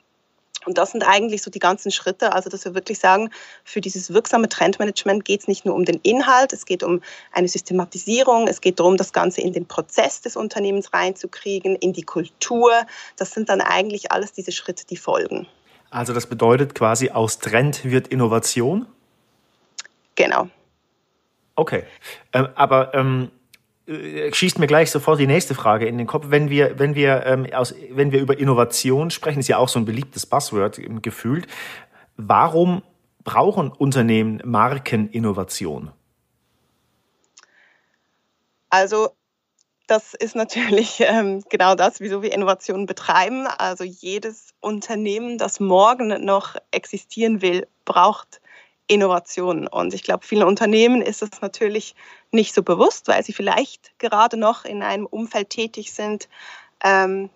Und 0.67 0.77
das 0.77 0.91
sind 0.91 1.07
eigentlich 1.07 1.43
so 1.43 1.49
die 1.49 1.59
ganzen 1.59 1.91
Schritte, 1.91 2.33
also 2.33 2.49
dass 2.49 2.65
wir 2.65 2.75
wirklich 2.75 2.99
sagen, 2.99 3.29
für 3.63 3.79
dieses 3.79 4.13
wirksame 4.13 4.49
Trendmanagement 4.49 5.23
geht 5.23 5.39
es 5.39 5.47
nicht 5.47 5.63
nur 5.63 5.73
um 5.73 5.85
den 5.85 6.01
Inhalt, 6.03 6.51
es 6.51 6.65
geht 6.65 6.83
um 6.83 7.01
eine 7.31 7.47
Systematisierung, 7.47 8.49
es 8.49 8.59
geht 8.59 8.81
darum, 8.81 8.97
das 8.97 9.13
Ganze 9.13 9.39
in 9.39 9.53
den 9.53 9.65
Prozess 9.65 10.19
des 10.19 10.35
Unternehmens 10.35 10.93
reinzukriegen, 10.93 11.77
in 11.77 11.93
die 11.93 12.03
Kultur. 12.03 12.73
Das 13.15 13.31
sind 13.31 13.47
dann 13.47 13.61
eigentlich 13.61 14.11
alles 14.11 14.33
diese 14.33 14.51
Schritte, 14.51 14.85
die 14.85 14.97
folgen. 14.97 15.47
Also 15.89 16.13
das 16.13 16.27
bedeutet 16.27 16.75
quasi, 16.75 17.11
aus 17.11 17.39
Trend 17.39 17.85
wird 17.85 18.09
Innovation? 18.09 18.87
Genau. 20.15 20.49
Okay. 21.55 21.85
Ähm, 22.33 22.49
aber 22.55 22.93
ähm, 22.93 23.31
äh, 23.31 23.46
schießt 23.87 24.59
mir 24.59 24.67
gleich 24.67 24.91
sofort 24.91 25.19
die 25.19 25.27
nächste 25.27 25.55
Frage 25.55 25.85
in 25.85 25.97
den 25.97 26.07
Kopf. 26.07 26.25
Wenn 26.29 26.49
wir, 26.49 26.77
wenn 26.77 26.95
wir, 26.95 27.25
ähm, 27.25 27.47
aus, 27.53 27.73
wenn 27.91 28.11
wir 28.11 28.19
über 28.19 28.37
Innovation 28.37 29.11
sprechen, 29.11 29.39
ist 29.39 29.47
ja 29.47 29.57
auch 29.57 29.69
so 29.69 29.79
ein 29.79 29.85
beliebtes 29.85 30.25
Buzzword 30.25 30.81
gefühlt. 31.01 31.47
Warum 32.17 32.83
brauchen 33.23 33.71
Unternehmen 33.71 34.41
Markeninnovation? 34.43 35.91
Also 38.69 39.09
das 39.87 40.13
ist 40.13 40.35
natürlich 40.35 40.99
ähm, 40.99 41.43
genau 41.49 41.75
das, 41.75 42.01
wieso 42.01 42.21
wir 42.21 42.33
Innovationen 42.33 42.87
betreiben. 42.87 43.47
Also 43.47 43.85
jedes 43.85 44.53
Unternehmen, 44.59 45.37
das 45.37 45.61
morgen 45.61 46.25
noch 46.25 46.55
existieren 46.71 47.41
will, 47.41 47.67
braucht 47.85 48.41
Innovation. 48.87 49.67
Und 49.67 49.93
ich 49.93 50.03
glaube, 50.03 50.25
vielen 50.25 50.47
Unternehmen 50.47 51.01
ist 51.01 51.21
es 51.21 51.41
natürlich 51.41 51.95
nicht 52.31 52.53
so 52.53 52.63
bewusst, 52.63 53.07
weil 53.07 53.23
sie 53.23 53.33
vielleicht 53.33 53.97
gerade 53.99 54.37
noch 54.37 54.65
in 54.65 54.81
einem 54.81 55.05
Umfeld 55.05 55.49
tätig 55.49 55.91
sind, 55.91 56.27
ähm, 56.83 57.29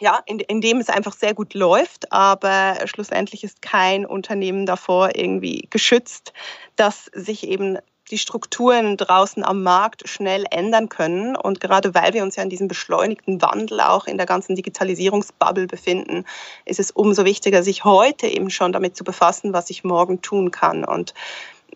ja, 0.00 0.20
in, 0.26 0.40
in 0.40 0.60
dem 0.60 0.78
es 0.78 0.88
einfach 0.88 1.12
sehr 1.12 1.34
gut 1.34 1.54
läuft, 1.54 2.10
aber 2.12 2.78
schlussendlich 2.86 3.44
ist 3.44 3.62
kein 3.62 4.04
Unternehmen 4.04 4.66
davor 4.66 5.14
irgendwie 5.14 5.68
geschützt, 5.70 6.32
dass 6.76 7.04
sich 7.14 7.46
eben 7.46 7.78
die 8.10 8.18
Strukturen 8.18 8.96
draußen 8.96 9.44
am 9.44 9.62
Markt 9.62 10.08
schnell 10.08 10.44
ändern 10.50 10.88
können. 10.88 11.36
Und 11.36 11.60
gerade 11.60 11.94
weil 11.94 12.12
wir 12.14 12.22
uns 12.22 12.36
ja 12.36 12.42
in 12.42 12.50
diesem 12.50 12.68
beschleunigten 12.68 13.40
Wandel 13.40 13.80
auch 13.80 14.06
in 14.06 14.16
der 14.16 14.26
ganzen 14.26 14.56
Digitalisierungsbubble 14.56 15.66
befinden, 15.66 16.24
ist 16.64 16.80
es 16.80 16.90
umso 16.90 17.24
wichtiger, 17.24 17.62
sich 17.62 17.84
heute 17.84 18.26
eben 18.26 18.50
schon 18.50 18.72
damit 18.72 18.96
zu 18.96 19.04
befassen, 19.04 19.52
was 19.52 19.70
ich 19.70 19.84
morgen 19.84 20.20
tun 20.20 20.50
kann. 20.50 20.84
Und 20.84 21.14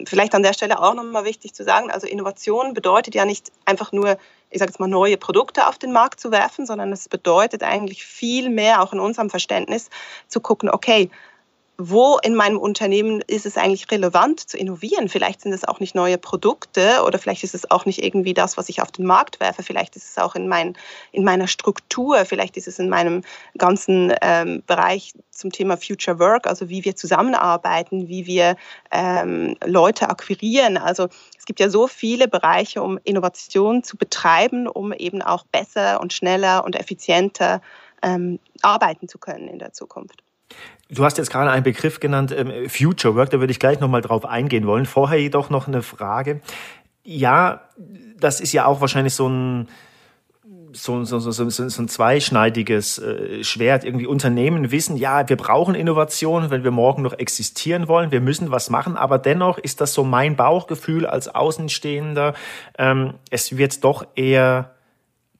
vielleicht 0.04 0.34
an 0.34 0.42
der 0.42 0.52
Stelle 0.52 0.80
auch 0.82 0.94
nochmal 0.94 1.24
wichtig 1.24 1.54
zu 1.54 1.64
sagen, 1.64 1.90
also 1.90 2.06
Innovation 2.06 2.74
bedeutet 2.74 3.14
ja 3.14 3.24
nicht 3.24 3.50
einfach 3.64 3.92
nur, 3.92 4.18
ich 4.50 4.58
sage 4.58 4.70
jetzt 4.70 4.80
mal, 4.80 4.88
neue 4.88 5.16
Produkte 5.16 5.66
auf 5.66 5.78
den 5.78 5.92
Markt 5.92 6.20
zu 6.20 6.30
werfen, 6.30 6.66
sondern 6.66 6.92
es 6.92 7.08
bedeutet 7.08 7.62
eigentlich 7.62 8.04
viel 8.04 8.50
mehr, 8.50 8.82
auch 8.82 8.92
in 8.92 9.00
unserem 9.00 9.30
Verständnis, 9.30 9.88
zu 10.28 10.40
gucken, 10.40 10.68
okay, 10.68 11.10
wo 11.78 12.18
in 12.22 12.34
meinem 12.34 12.58
Unternehmen 12.58 13.20
ist 13.26 13.44
es 13.44 13.58
eigentlich 13.58 13.90
relevant 13.90 14.40
zu 14.40 14.56
innovieren? 14.56 15.08
Vielleicht 15.08 15.42
sind 15.42 15.52
es 15.52 15.64
auch 15.64 15.78
nicht 15.78 15.94
neue 15.94 16.16
Produkte 16.16 17.02
oder 17.04 17.18
vielleicht 17.18 17.44
ist 17.44 17.54
es 17.54 17.70
auch 17.70 17.84
nicht 17.84 18.02
irgendwie 18.02 18.32
das, 18.32 18.56
was 18.56 18.68
ich 18.68 18.80
auf 18.80 18.90
den 18.92 19.04
Markt 19.04 19.40
werfe. 19.40 19.62
Vielleicht 19.62 19.94
ist 19.94 20.10
es 20.10 20.18
auch 20.18 20.34
in, 20.34 20.48
mein, 20.48 20.76
in 21.12 21.22
meiner 21.22 21.48
Struktur, 21.48 22.24
vielleicht 22.24 22.56
ist 22.56 22.66
es 22.66 22.78
in 22.78 22.88
meinem 22.88 23.22
ganzen 23.58 24.14
ähm, 24.22 24.62
Bereich 24.66 25.12
zum 25.30 25.52
Thema 25.52 25.76
Future 25.76 26.18
Work, 26.18 26.46
also 26.46 26.70
wie 26.70 26.84
wir 26.84 26.96
zusammenarbeiten, 26.96 28.08
wie 28.08 28.26
wir 28.26 28.56
ähm, 28.90 29.56
Leute 29.64 30.08
akquirieren. 30.08 30.78
Also 30.78 31.08
es 31.38 31.44
gibt 31.44 31.60
ja 31.60 31.68
so 31.68 31.86
viele 31.88 32.26
Bereiche, 32.26 32.82
um 32.82 32.98
Innovation 33.04 33.82
zu 33.82 33.98
betreiben, 33.98 34.66
um 34.66 34.92
eben 34.92 35.20
auch 35.20 35.44
besser 35.44 36.00
und 36.00 36.14
schneller 36.14 36.64
und 36.64 36.74
effizienter 36.74 37.60
ähm, 38.02 38.38
arbeiten 38.62 39.08
zu 39.08 39.18
können 39.18 39.48
in 39.48 39.58
der 39.58 39.72
Zukunft. 39.72 40.25
Du 40.88 41.04
hast 41.04 41.18
jetzt 41.18 41.30
gerade 41.30 41.50
einen 41.50 41.64
Begriff 41.64 41.98
genannt, 41.98 42.34
ähm, 42.36 42.68
Future 42.68 43.16
Work, 43.16 43.30
da 43.30 43.40
würde 43.40 43.50
ich 43.50 43.58
gleich 43.58 43.80
nochmal 43.80 44.02
drauf 44.02 44.24
eingehen 44.24 44.66
wollen. 44.66 44.86
Vorher 44.86 45.20
jedoch 45.20 45.50
noch 45.50 45.66
eine 45.66 45.82
Frage. 45.82 46.40
Ja, 47.02 47.62
das 48.18 48.40
ist 48.40 48.52
ja 48.52 48.66
auch 48.66 48.80
wahrscheinlich 48.80 49.14
so 49.14 49.28
ein, 49.28 49.68
so, 50.72 51.04
so, 51.04 51.18
so, 51.18 51.30
so, 51.30 51.68
so 51.68 51.82
ein 51.82 51.88
zweischneidiges 51.88 52.98
äh, 52.98 53.42
Schwert. 53.42 53.84
Irgendwie 53.84 54.06
Unternehmen 54.06 54.70
wissen, 54.70 54.96
ja, 54.96 55.28
wir 55.28 55.36
brauchen 55.36 55.74
Innovation, 55.74 56.50
wenn 56.50 56.62
wir 56.62 56.70
morgen 56.70 57.02
noch 57.02 57.14
existieren 57.14 57.88
wollen. 57.88 58.12
Wir 58.12 58.20
müssen 58.20 58.50
was 58.50 58.70
machen. 58.70 58.96
Aber 58.96 59.18
dennoch 59.18 59.58
ist 59.58 59.80
das 59.80 59.92
so 59.92 60.04
mein 60.04 60.36
Bauchgefühl 60.36 61.06
als 61.06 61.28
Außenstehender. 61.28 62.34
Ähm, 62.78 63.14
es 63.30 63.56
wird 63.56 63.82
doch 63.82 64.06
eher 64.14 64.75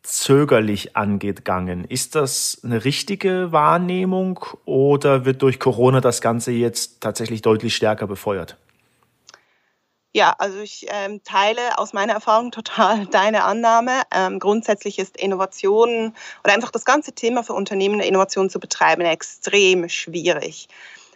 zögerlich 0.06 0.96
angegangen. 0.96 1.84
Ist 1.84 2.14
das 2.14 2.60
eine 2.64 2.84
richtige 2.84 3.52
Wahrnehmung 3.52 4.40
oder 4.64 5.24
wird 5.24 5.42
durch 5.42 5.58
Corona 5.58 6.00
das 6.00 6.20
Ganze 6.20 6.52
jetzt 6.52 7.00
tatsächlich 7.00 7.42
deutlich 7.42 7.74
stärker 7.74 8.06
befeuert? 8.06 8.56
Ja, 10.16 10.34
also 10.38 10.60
ich 10.60 10.86
ähm, 10.88 11.22
teile 11.24 11.76
aus 11.76 11.92
meiner 11.92 12.14
Erfahrung 12.14 12.50
total 12.50 13.06
deine 13.10 13.44
Annahme. 13.44 14.02
Ähm, 14.14 14.38
grundsätzlich 14.38 14.98
ist 14.98 15.16
Innovation 15.18 16.14
oder 16.42 16.54
einfach 16.54 16.70
das 16.70 16.86
ganze 16.86 17.12
Thema 17.12 17.42
für 17.42 17.52
Unternehmen 17.52 18.00
Innovation 18.00 18.48
zu 18.48 18.58
betreiben 18.58 19.02
extrem 19.02 19.88
schwierig. 19.90 20.68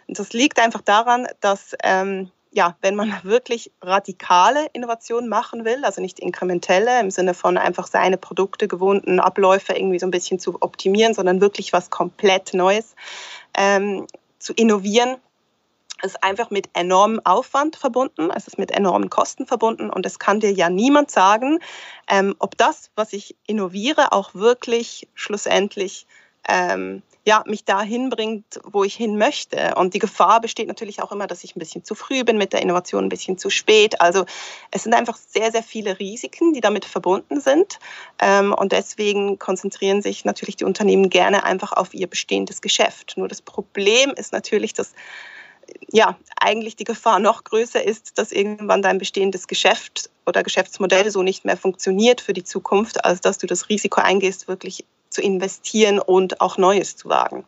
Und 0.07 0.19
das 0.19 0.33
liegt 0.33 0.59
einfach 0.59 0.81
daran, 0.81 1.25
dass 1.39 1.75
ähm, 1.83 2.29
ja, 2.51 2.75
wenn 2.81 2.95
man 2.95 3.13
wirklich 3.23 3.71
radikale 3.81 4.67
Innovationen 4.73 5.29
machen 5.29 5.65
will, 5.65 5.83
also 5.83 6.01
nicht 6.01 6.19
inkrementelle 6.19 6.99
im 6.99 7.09
Sinne 7.09 7.33
von 7.33 7.57
einfach 7.57 7.87
seine 7.87 8.17
Produkte, 8.17 8.67
gewohnten 8.67 9.19
Abläufe 9.19 9.73
irgendwie 9.73 9.99
so 9.99 10.07
ein 10.07 10.11
bisschen 10.11 10.39
zu 10.39 10.61
optimieren, 10.61 11.13
sondern 11.13 11.41
wirklich 11.41 11.73
was 11.73 11.89
komplett 11.89 12.53
Neues 12.53 12.95
ähm, 13.57 14.05
zu 14.39 14.53
innovieren, 14.53 15.17
ist 16.03 16.23
einfach 16.23 16.49
mit 16.49 16.69
enormem 16.73 17.21
Aufwand 17.23 17.75
verbunden, 17.75 18.31
es 18.35 18.47
ist 18.47 18.57
mit 18.57 18.71
enormen 18.71 19.09
Kosten 19.09 19.45
verbunden 19.45 19.89
und 19.89 20.05
es 20.05 20.19
kann 20.19 20.39
dir 20.39 20.51
ja 20.51 20.69
niemand 20.69 21.11
sagen, 21.11 21.59
ähm, 22.07 22.35
ob 22.39 22.57
das, 22.57 22.89
was 22.95 23.13
ich 23.13 23.35
innoviere, 23.45 24.11
auch 24.11 24.33
wirklich 24.33 25.07
schlussendlich 25.13 26.07
ähm, 26.47 27.03
ja, 27.25 27.43
mich 27.45 27.65
dahin 27.65 28.09
bringt, 28.09 28.59
wo 28.63 28.83
ich 28.83 28.95
hin 28.95 29.17
möchte. 29.17 29.75
Und 29.75 29.93
die 29.93 29.99
Gefahr 29.99 30.41
besteht 30.41 30.67
natürlich 30.67 31.01
auch 31.01 31.11
immer, 31.11 31.27
dass 31.27 31.43
ich 31.43 31.55
ein 31.55 31.59
bisschen 31.59 31.83
zu 31.83 31.93
früh 31.93 32.23
bin 32.23 32.37
mit 32.37 32.51
der 32.51 32.61
Innovation, 32.61 33.05
ein 33.05 33.09
bisschen 33.09 33.37
zu 33.37 33.51
spät. 33.51 34.01
Also 34.01 34.25
es 34.71 34.83
sind 34.83 34.93
einfach 34.93 35.17
sehr, 35.17 35.51
sehr 35.51 35.61
viele 35.61 35.99
Risiken, 35.99 36.53
die 36.53 36.61
damit 36.61 36.83
verbunden 36.83 37.39
sind. 37.39 37.77
Ähm, 38.19 38.53
und 38.53 38.71
deswegen 38.71 39.37
konzentrieren 39.37 40.01
sich 40.01 40.25
natürlich 40.25 40.55
die 40.55 40.65
Unternehmen 40.65 41.09
gerne 41.09 41.43
einfach 41.43 41.73
auf 41.73 41.93
ihr 41.93 42.07
bestehendes 42.07 42.61
Geschäft. 42.61 43.13
Nur 43.17 43.27
das 43.27 43.41
Problem 43.41 44.11
ist 44.11 44.33
natürlich, 44.33 44.73
dass 44.73 44.93
ja, 45.91 46.17
eigentlich 46.39 46.75
die 46.75 46.83
Gefahr 46.83 47.19
noch 47.19 47.43
größer 47.43 47.83
ist, 47.83 48.17
dass 48.17 48.31
irgendwann 48.31 48.81
dein 48.81 48.97
bestehendes 48.97 49.47
Geschäft 49.47 50.09
oder 50.25 50.43
Geschäftsmodell 50.43 51.09
so 51.11 51.23
nicht 51.23 51.45
mehr 51.45 51.55
funktioniert 51.55 52.19
für 52.19 52.33
die 52.33 52.43
Zukunft, 52.43 53.05
als 53.05 53.21
dass 53.21 53.37
du 53.37 53.47
das 53.47 53.69
Risiko 53.69 54.01
eingehst, 54.01 54.47
wirklich 54.47 54.85
zu 55.11 55.21
investieren 55.21 55.99
und 55.99 56.41
auch 56.41 56.57
Neues 56.57 56.95
zu 56.97 57.09
wagen. 57.09 57.45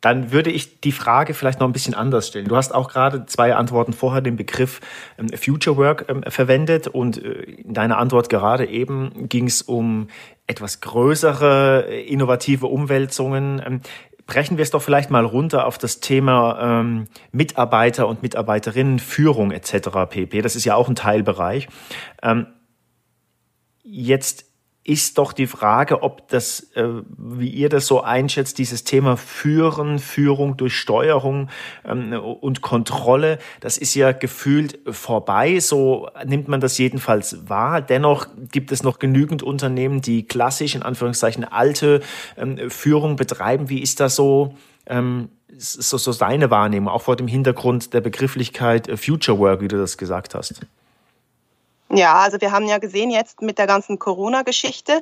Dann 0.00 0.30
würde 0.30 0.50
ich 0.50 0.80
die 0.80 0.92
Frage 0.92 1.34
vielleicht 1.34 1.58
noch 1.58 1.66
ein 1.66 1.72
bisschen 1.72 1.94
anders 1.94 2.28
stellen. 2.28 2.46
Du 2.46 2.56
hast 2.56 2.72
auch 2.72 2.88
gerade 2.88 3.26
zwei 3.26 3.56
Antworten 3.56 3.92
vorher 3.92 4.20
den 4.20 4.36
Begriff 4.36 4.80
ähm, 5.18 5.28
Future 5.36 5.76
Work 5.76 6.06
ähm, 6.08 6.22
verwendet 6.28 6.86
und 6.86 7.22
äh, 7.22 7.42
in 7.42 7.74
deiner 7.74 7.98
Antwort 7.98 8.28
gerade 8.28 8.66
eben 8.66 9.28
ging 9.28 9.48
es 9.48 9.62
um 9.62 10.08
etwas 10.46 10.80
größere 10.80 11.86
äh, 11.88 12.06
innovative 12.06 12.66
Umwälzungen. 12.66 13.60
Ähm, 13.64 13.80
brechen 14.26 14.56
wir 14.56 14.62
es 14.62 14.70
doch 14.70 14.82
vielleicht 14.82 15.10
mal 15.10 15.24
runter 15.24 15.66
auf 15.66 15.78
das 15.78 16.00
Thema 16.00 16.84
Mitarbeiter 17.32 18.06
und 18.06 18.20
Mitarbeiterinnen, 18.20 18.98
Führung 18.98 19.52
etc. 19.52 19.88
pp. 20.10 20.42
Das 20.42 20.54
ist 20.54 20.66
ja 20.66 20.74
auch 20.74 20.86
ein 20.90 20.94
Teilbereich. 20.94 21.66
jetzt 23.84 24.47
ist 24.88 25.18
doch 25.18 25.34
die 25.34 25.46
Frage, 25.46 26.02
ob 26.02 26.28
das, 26.28 26.72
äh, 26.74 26.88
wie 27.18 27.50
ihr 27.50 27.68
das 27.68 27.86
so 27.86 28.00
einschätzt, 28.00 28.56
dieses 28.56 28.84
Thema 28.84 29.18
Führen, 29.18 29.98
Führung 29.98 30.56
durch 30.56 30.76
Steuerung 30.76 31.50
ähm, 31.84 32.14
und 32.14 32.62
Kontrolle, 32.62 33.38
das 33.60 33.76
ist 33.76 33.94
ja 33.94 34.12
gefühlt 34.12 34.78
vorbei. 34.90 35.60
So 35.60 36.08
nimmt 36.24 36.48
man 36.48 36.60
das 36.60 36.78
jedenfalls 36.78 37.50
wahr. 37.50 37.82
Dennoch 37.82 38.28
gibt 38.50 38.72
es 38.72 38.82
noch 38.82 38.98
genügend 38.98 39.42
Unternehmen, 39.42 40.00
die 40.00 40.26
klassisch, 40.26 40.74
in 40.74 40.82
Anführungszeichen, 40.82 41.44
alte 41.44 42.00
ähm, 42.38 42.70
Führung 42.70 43.16
betreiben. 43.16 43.68
Wie 43.68 43.82
ist 43.82 44.00
das 44.00 44.16
so? 44.16 44.54
Ähm, 44.86 45.28
so, 45.58 45.98
so 45.98 46.12
deine 46.14 46.50
Wahrnehmung, 46.50 46.88
auch 46.88 47.02
vor 47.02 47.16
dem 47.16 47.26
Hintergrund 47.26 47.92
der 47.92 48.00
Begrifflichkeit 48.00 48.88
äh, 48.88 48.96
Future 48.96 49.38
Work, 49.38 49.60
wie 49.60 49.68
du 49.68 49.76
das 49.76 49.98
gesagt 49.98 50.34
hast? 50.34 50.60
Ja, 51.90 52.16
also 52.16 52.38
wir 52.40 52.52
haben 52.52 52.66
ja 52.66 52.76
gesehen 52.76 53.10
jetzt 53.10 53.40
mit 53.40 53.56
der 53.56 53.66
ganzen 53.66 53.98
Corona-Geschichte, 53.98 55.00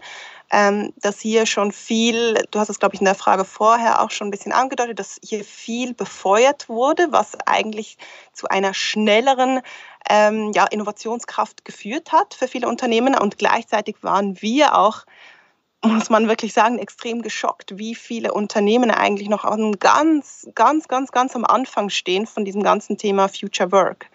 ähm, 0.52 0.92
dass 0.98 1.18
hier 1.18 1.44
schon 1.44 1.72
viel, 1.72 2.34
du 2.52 2.60
hast 2.60 2.68
es, 2.68 2.78
glaube 2.78 2.94
ich, 2.94 3.00
in 3.00 3.06
der 3.06 3.16
Frage 3.16 3.44
vorher 3.44 4.00
auch 4.00 4.12
schon 4.12 4.28
ein 4.28 4.30
bisschen 4.30 4.52
angedeutet, 4.52 5.00
dass 5.00 5.18
hier 5.20 5.42
viel 5.44 5.94
befeuert 5.94 6.68
wurde, 6.68 7.08
was 7.10 7.34
eigentlich 7.44 7.98
zu 8.32 8.46
einer 8.48 8.72
schnelleren 8.72 9.62
ähm, 10.08 10.52
ja, 10.54 10.64
Innovationskraft 10.64 11.64
geführt 11.64 12.12
hat 12.12 12.34
für 12.34 12.46
viele 12.46 12.68
Unternehmen. 12.68 13.16
Und 13.16 13.36
gleichzeitig 13.36 13.96
waren 14.02 14.40
wir 14.40 14.78
auch 14.78 15.06
muss 15.82 16.10
man 16.10 16.28
wirklich 16.28 16.52
sagen, 16.52 16.78
extrem 16.78 17.22
geschockt, 17.22 17.78
wie 17.78 17.94
viele 17.94 18.32
Unternehmen 18.32 18.90
eigentlich 18.90 19.28
noch 19.28 19.44
ganz, 19.78 20.48
ganz, 20.54 20.88
ganz, 20.88 21.12
ganz 21.12 21.36
am 21.36 21.44
Anfang 21.44 21.90
stehen 21.90 22.26
von 22.26 22.44
diesem 22.44 22.62
ganzen 22.62 22.98
Thema 22.98 23.28
Future 23.28 23.70
Work. 23.72 24.06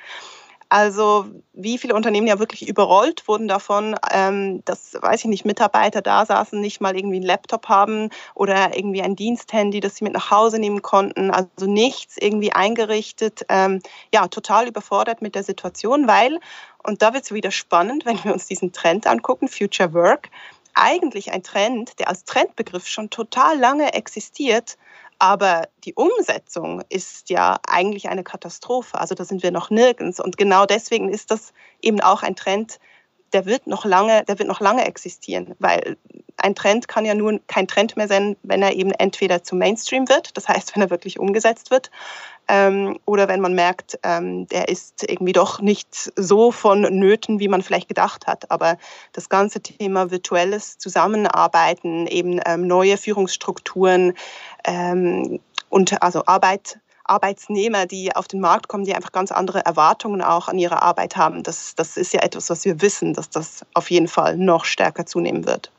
Also 0.71 1.25
wie 1.51 1.77
viele 1.77 1.95
Unternehmen 1.95 2.27
ja 2.27 2.39
wirklich 2.39 2.65
überrollt 2.65 3.27
wurden 3.27 3.49
davon, 3.49 3.93
ähm, 4.09 4.63
dass, 4.63 4.93
weiß 5.01 5.19
ich 5.19 5.25
nicht, 5.25 5.43
Mitarbeiter 5.43 6.01
da 6.01 6.25
saßen, 6.25 6.61
nicht 6.61 6.79
mal 6.79 6.95
irgendwie 6.95 7.17
einen 7.17 7.25
Laptop 7.25 7.67
haben 7.67 8.09
oder 8.35 8.73
irgendwie 8.73 9.01
ein 9.01 9.17
Diensthandy, 9.17 9.81
das 9.81 9.97
sie 9.97 10.05
mit 10.05 10.13
nach 10.13 10.31
Hause 10.31 10.59
nehmen 10.59 10.81
konnten. 10.81 11.29
Also 11.29 11.65
nichts 11.65 12.15
irgendwie 12.17 12.53
eingerichtet. 12.53 13.45
Ähm, 13.49 13.81
ja, 14.13 14.29
total 14.29 14.65
überfordert 14.69 15.21
mit 15.21 15.35
der 15.35 15.43
Situation, 15.43 16.07
weil, 16.07 16.39
und 16.83 17.01
da 17.01 17.13
wird 17.13 17.25
es 17.25 17.33
wieder 17.33 17.51
spannend, 17.51 18.05
wenn 18.05 18.23
wir 18.23 18.31
uns 18.31 18.47
diesen 18.47 18.71
Trend 18.71 19.07
angucken, 19.07 19.49
Future 19.49 19.93
Work, 19.93 20.29
eigentlich 20.73 21.33
ein 21.33 21.43
Trend, 21.43 21.99
der 21.99 22.07
als 22.07 22.23
Trendbegriff 22.23 22.87
schon 22.87 23.09
total 23.09 23.59
lange 23.59 23.93
existiert, 23.93 24.77
Aber 25.21 25.67
die 25.83 25.93
Umsetzung 25.93 26.81
ist 26.89 27.29
ja 27.29 27.59
eigentlich 27.67 28.09
eine 28.09 28.23
Katastrophe. 28.23 28.99
Also 28.99 29.13
da 29.13 29.23
sind 29.23 29.43
wir 29.43 29.51
noch 29.51 29.69
nirgends. 29.69 30.19
Und 30.19 30.35
genau 30.35 30.65
deswegen 30.65 31.09
ist 31.09 31.29
das 31.29 31.53
eben 31.79 32.01
auch 32.01 32.23
ein 32.23 32.35
Trend, 32.35 32.79
der 33.33 33.45
wird 33.45 33.67
noch 33.67 33.85
lange, 33.85 34.23
der 34.25 34.39
wird 34.39 34.47
noch 34.47 34.59
lange 34.59 34.85
existieren, 34.85 35.55
weil 35.59 35.97
ein 36.37 36.55
Trend 36.55 36.87
kann 36.87 37.05
ja 37.05 37.13
nur 37.13 37.39
kein 37.47 37.67
Trend 37.67 37.97
mehr 37.97 38.07
sein, 38.07 38.35
wenn 38.43 38.61
er 38.61 38.73
eben 38.73 38.91
entweder 38.91 39.43
zum 39.43 39.59
Mainstream 39.59 40.09
wird, 40.09 40.35
das 40.37 40.47
heißt, 40.47 40.75
wenn 40.75 40.83
er 40.83 40.89
wirklich 40.89 41.19
umgesetzt 41.19 41.71
wird, 41.71 41.91
ähm, 42.47 42.99
oder 43.05 43.27
wenn 43.27 43.39
man 43.39 43.53
merkt, 43.53 43.97
ähm, 44.03 44.47
der 44.47 44.67
ist 44.67 45.09
irgendwie 45.09 45.31
doch 45.31 45.61
nicht 45.61 46.11
so 46.15 46.51
von 46.51 46.81
Nöten, 46.81 47.39
wie 47.39 47.47
man 47.47 47.61
vielleicht 47.61 47.87
gedacht 47.87 48.27
hat. 48.27 48.51
Aber 48.51 48.77
das 49.13 49.29
ganze 49.29 49.61
Thema 49.61 50.11
virtuelles 50.11 50.77
Zusammenarbeiten, 50.77 52.07
eben 52.07 52.41
ähm, 52.45 52.67
neue 52.67 52.97
Führungsstrukturen 52.97 54.13
ähm, 54.65 55.39
und 55.69 56.01
also 56.01 56.23
Arbeit 56.25 56.79
Arbeitsnehmer, 57.11 57.85
die 57.85 58.15
auf 58.15 58.27
den 58.27 58.39
Markt 58.39 58.67
kommen, 58.67 58.85
die 58.85 58.95
einfach 58.95 59.11
ganz 59.11 59.31
andere 59.31 59.65
Erwartungen 59.65 60.21
auch 60.21 60.47
an 60.47 60.57
ihre 60.57 60.81
Arbeit 60.81 61.17
haben. 61.17 61.43
Das, 61.43 61.75
das 61.75 61.97
ist 61.97 62.13
ja 62.13 62.21
etwas, 62.21 62.49
was 62.49 62.63
wir 62.65 62.81
wissen, 62.81 63.13
dass 63.13 63.29
das 63.29 63.65
auf 63.73 63.91
jeden 63.91 64.07
Fall 64.07 64.37
noch 64.37 64.65
stärker 64.65 65.05
zunehmen 65.05 65.45
wird. 65.45 65.71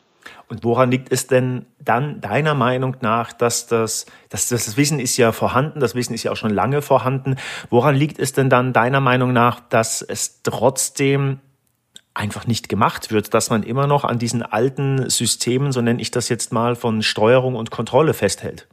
Und 0.48 0.64
woran 0.64 0.90
liegt 0.90 1.10
es 1.10 1.26
denn 1.26 1.64
dann 1.78 2.20
deiner 2.20 2.54
Meinung 2.54 2.96
nach, 3.00 3.32
dass 3.32 3.66
das, 3.66 4.06
dass 4.28 4.48
das, 4.48 4.66
das 4.66 4.76
Wissen 4.76 5.00
ist 5.00 5.16
ja 5.16 5.32
vorhanden, 5.32 5.80
das 5.80 5.94
Wissen 5.94 6.12
ist 6.12 6.22
ja 6.22 6.32
auch 6.32 6.36
schon 6.36 6.52
lange 6.52 6.82
vorhanden. 6.82 7.36
Woran 7.70 7.94
liegt 7.94 8.18
es 8.18 8.32
denn 8.32 8.50
dann 8.50 8.74
deiner 8.74 9.00
Meinung 9.00 9.32
nach, 9.32 9.60
dass 9.60 10.02
es 10.02 10.42
trotzdem 10.42 11.40
einfach 12.14 12.46
nicht 12.46 12.68
gemacht 12.68 13.10
wird, 13.10 13.32
dass 13.32 13.48
man 13.48 13.62
immer 13.62 13.86
noch 13.86 14.04
an 14.04 14.18
diesen 14.18 14.42
alten 14.42 15.08
Systemen, 15.08 15.72
so 15.72 15.80
nenne 15.80 16.02
ich 16.02 16.10
das 16.10 16.28
jetzt 16.28 16.52
mal, 16.52 16.76
von 16.76 17.02
Steuerung 17.02 17.54
und 17.54 17.70
Kontrolle 17.70 18.12
festhält? 18.12 18.68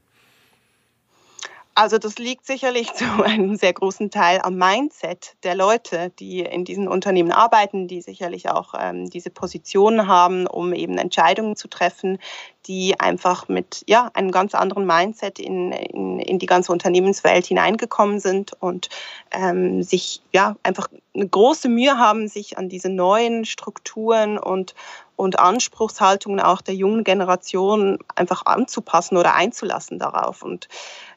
Also 1.75 1.97
das 1.97 2.17
liegt 2.17 2.45
sicherlich 2.45 2.93
zu 2.93 3.05
einem 3.23 3.55
sehr 3.55 3.73
großen 3.73 4.11
Teil 4.11 4.41
am 4.43 4.55
Mindset 4.55 5.35
der 5.43 5.55
Leute, 5.55 6.11
die 6.19 6.41
in 6.41 6.65
diesen 6.65 6.87
Unternehmen 6.87 7.31
arbeiten, 7.31 7.87
die 7.87 8.01
sicherlich 8.01 8.49
auch 8.49 8.73
ähm, 8.77 9.09
diese 9.09 9.29
Positionen 9.29 10.07
haben, 10.07 10.45
um 10.47 10.73
eben 10.73 10.97
Entscheidungen 10.97 11.55
zu 11.55 11.67
treffen, 11.67 12.19
die 12.65 12.99
einfach 12.99 13.47
mit 13.47 13.83
ja, 13.87 14.11
einem 14.13 14.31
ganz 14.31 14.53
anderen 14.53 14.85
Mindset 14.85 15.39
in, 15.39 15.71
in, 15.71 16.19
in 16.19 16.37
die 16.37 16.45
ganze 16.45 16.71
Unternehmenswelt 16.71 17.45
hineingekommen 17.45 18.19
sind 18.19 18.53
und 18.61 18.89
ähm, 19.31 19.81
sich 19.81 20.21
ja 20.33 20.55
einfach 20.63 20.87
eine 21.15 21.27
große 21.27 21.69
Mühe 21.69 21.97
haben, 21.97 22.27
sich 22.27 22.57
an 22.57 22.69
diese 22.69 22.89
neuen 22.89 23.45
Strukturen 23.45 24.37
und, 24.37 24.75
und 25.15 25.39
Anspruchshaltungen 25.39 26.39
auch 26.39 26.61
der 26.61 26.75
jungen 26.75 27.03
Generation 27.03 27.99
einfach 28.15 28.45
anzupassen 28.45 29.17
oder 29.17 29.33
einzulassen 29.33 29.97
darauf. 29.97 30.43
Und 30.43 30.67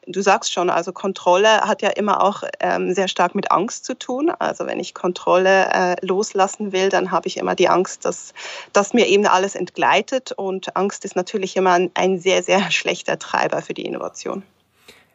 Du 0.05 0.21
sagst 0.21 0.51
schon, 0.51 0.69
also 0.69 0.91
Kontrolle 0.91 1.61
hat 1.61 1.81
ja 1.81 1.89
immer 1.89 2.23
auch 2.23 2.43
ähm, 2.59 2.93
sehr 2.93 3.07
stark 3.07 3.35
mit 3.35 3.51
Angst 3.51 3.85
zu 3.85 3.97
tun. 3.97 4.31
Also 4.39 4.65
wenn 4.65 4.79
ich 4.79 4.93
Kontrolle 4.93 5.69
äh, 5.71 6.05
loslassen 6.05 6.71
will, 6.71 6.89
dann 6.89 7.11
habe 7.11 7.27
ich 7.27 7.37
immer 7.37 7.55
die 7.55 7.69
Angst, 7.69 8.05
dass, 8.05 8.33
dass 8.73 8.93
mir 8.93 9.07
eben 9.07 9.25
alles 9.25 9.55
entgleitet. 9.55 10.31
Und 10.31 10.75
Angst 10.75 11.05
ist 11.05 11.15
natürlich 11.15 11.55
immer 11.55 11.73
ein, 11.73 11.91
ein 11.93 12.19
sehr, 12.19 12.43
sehr 12.43 12.69
schlechter 12.71 13.17
Treiber 13.17 13.61
für 13.61 13.73
die 13.73 13.85
Innovation. 13.85 14.43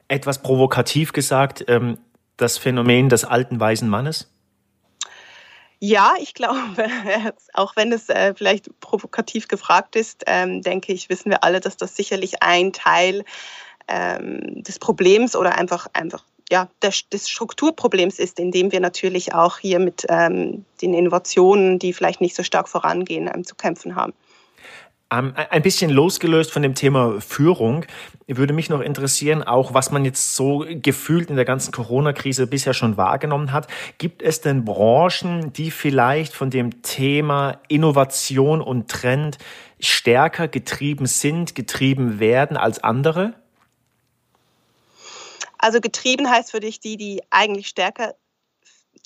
Etwas 0.09 0.41
provokativ 0.41 1.13
gesagt, 1.13 1.65
ähm, 1.69 1.99
das 2.39 2.57
Phänomen 2.57 3.11
des 3.11 3.25
alten 3.25 3.61
weisen 3.61 3.89
Mannes? 3.89 4.31
Ja, 5.81 6.15
ich 6.21 6.35
glaube, 6.35 6.59
auch 7.53 7.77
wenn 7.77 7.93
es 7.93 8.09
äh, 8.09 8.35
vielleicht 8.35 8.81
provokativ 8.81 9.47
gefragt 9.49 9.95
ist, 9.95 10.25
ähm, 10.27 10.63
denke 10.63 10.93
ich, 10.93 11.09
wissen 11.09 11.31
wir 11.31 11.45
alle, 11.45 11.61
dass 11.61 11.77
das 11.77 11.95
sicherlich 11.95 12.43
ein 12.43 12.73
Teil 12.73 13.25
ähm, 13.89 14.63
des 14.63 14.79
Problems 14.79 15.35
oder 15.35 15.57
einfach, 15.57 15.87
einfach 15.93 16.25
ja, 16.51 16.69
des, 16.83 17.09
des 17.09 17.29
Strukturproblems 17.29 18.19
ist, 18.19 18.39
indem 18.39 18.73
wir 18.73 18.81
natürlich 18.81 19.35
auch 19.35 19.59
hier 19.59 19.79
mit 19.79 20.07
ähm, 20.09 20.65
den 20.81 20.95
Innovationen, 20.95 21.79
die 21.79 21.93
vielleicht 21.93 22.21
nicht 22.21 22.35
so 22.35 22.43
stark 22.43 22.69
vorangehen, 22.69 23.31
ähm, 23.33 23.45
zu 23.45 23.55
kämpfen 23.55 23.97
haben. 23.97 24.13
Ähm, 25.11 25.33
ein 25.35 25.63
bisschen 25.63 25.91
losgelöst 25.91 26.51
von 26.51 26.63
dem 26.63 26.75
Thema 26.75 27.19
Führung 27.21 27.87
würde 28.27 28.53
mich 28.53 28.69
noch 28.69 28.81
interessieren, 28.81 29.43
auch 29.43 29.73
was 29.73 29.91
man 29.91 30.05
jetzt 30.05 30.35
so 30.35 30.67
gefühlt 30.69 31.31
in 31.31 31.37
der 31.37 31.47
ganzen 31.47 31.73
Corona-Krise 31.73 32.47
bisher 32.47 32.75
schon 32.75 32.99
wahrgenommen 32.99 33.53
hat. 33.53 33.69
Gibt 33.97 34.21
es 34.21 34.43
denn 34.43 34.67
Branchen, 34.67 35.53
die 35.55 35.71
vielleicht 35.71 36.35
von 36.35 36.51
dem 36.51 36.83
Thema 36.83 37.59
Innovation 37.69 38.61
und 38.61 38.91
Trend 38.91 39.39
stärker 39.81 40.47
getrieben 40.47 41.07
sind, 41.07 41.55
getrieben 41.55 42.21
werden 42.21 42.59
als 42.59 42.85
andere? 42.85 43.33
Also 45.59 45.81
getrieben 45.81 46.31
heißt 46.31 46.51
für 46.51 46.61
dich 46.61 46.81
die, 46.81 46.97
die 46.97 47.23
eigentlich 47.31 47.69
stärker 47.69 48.15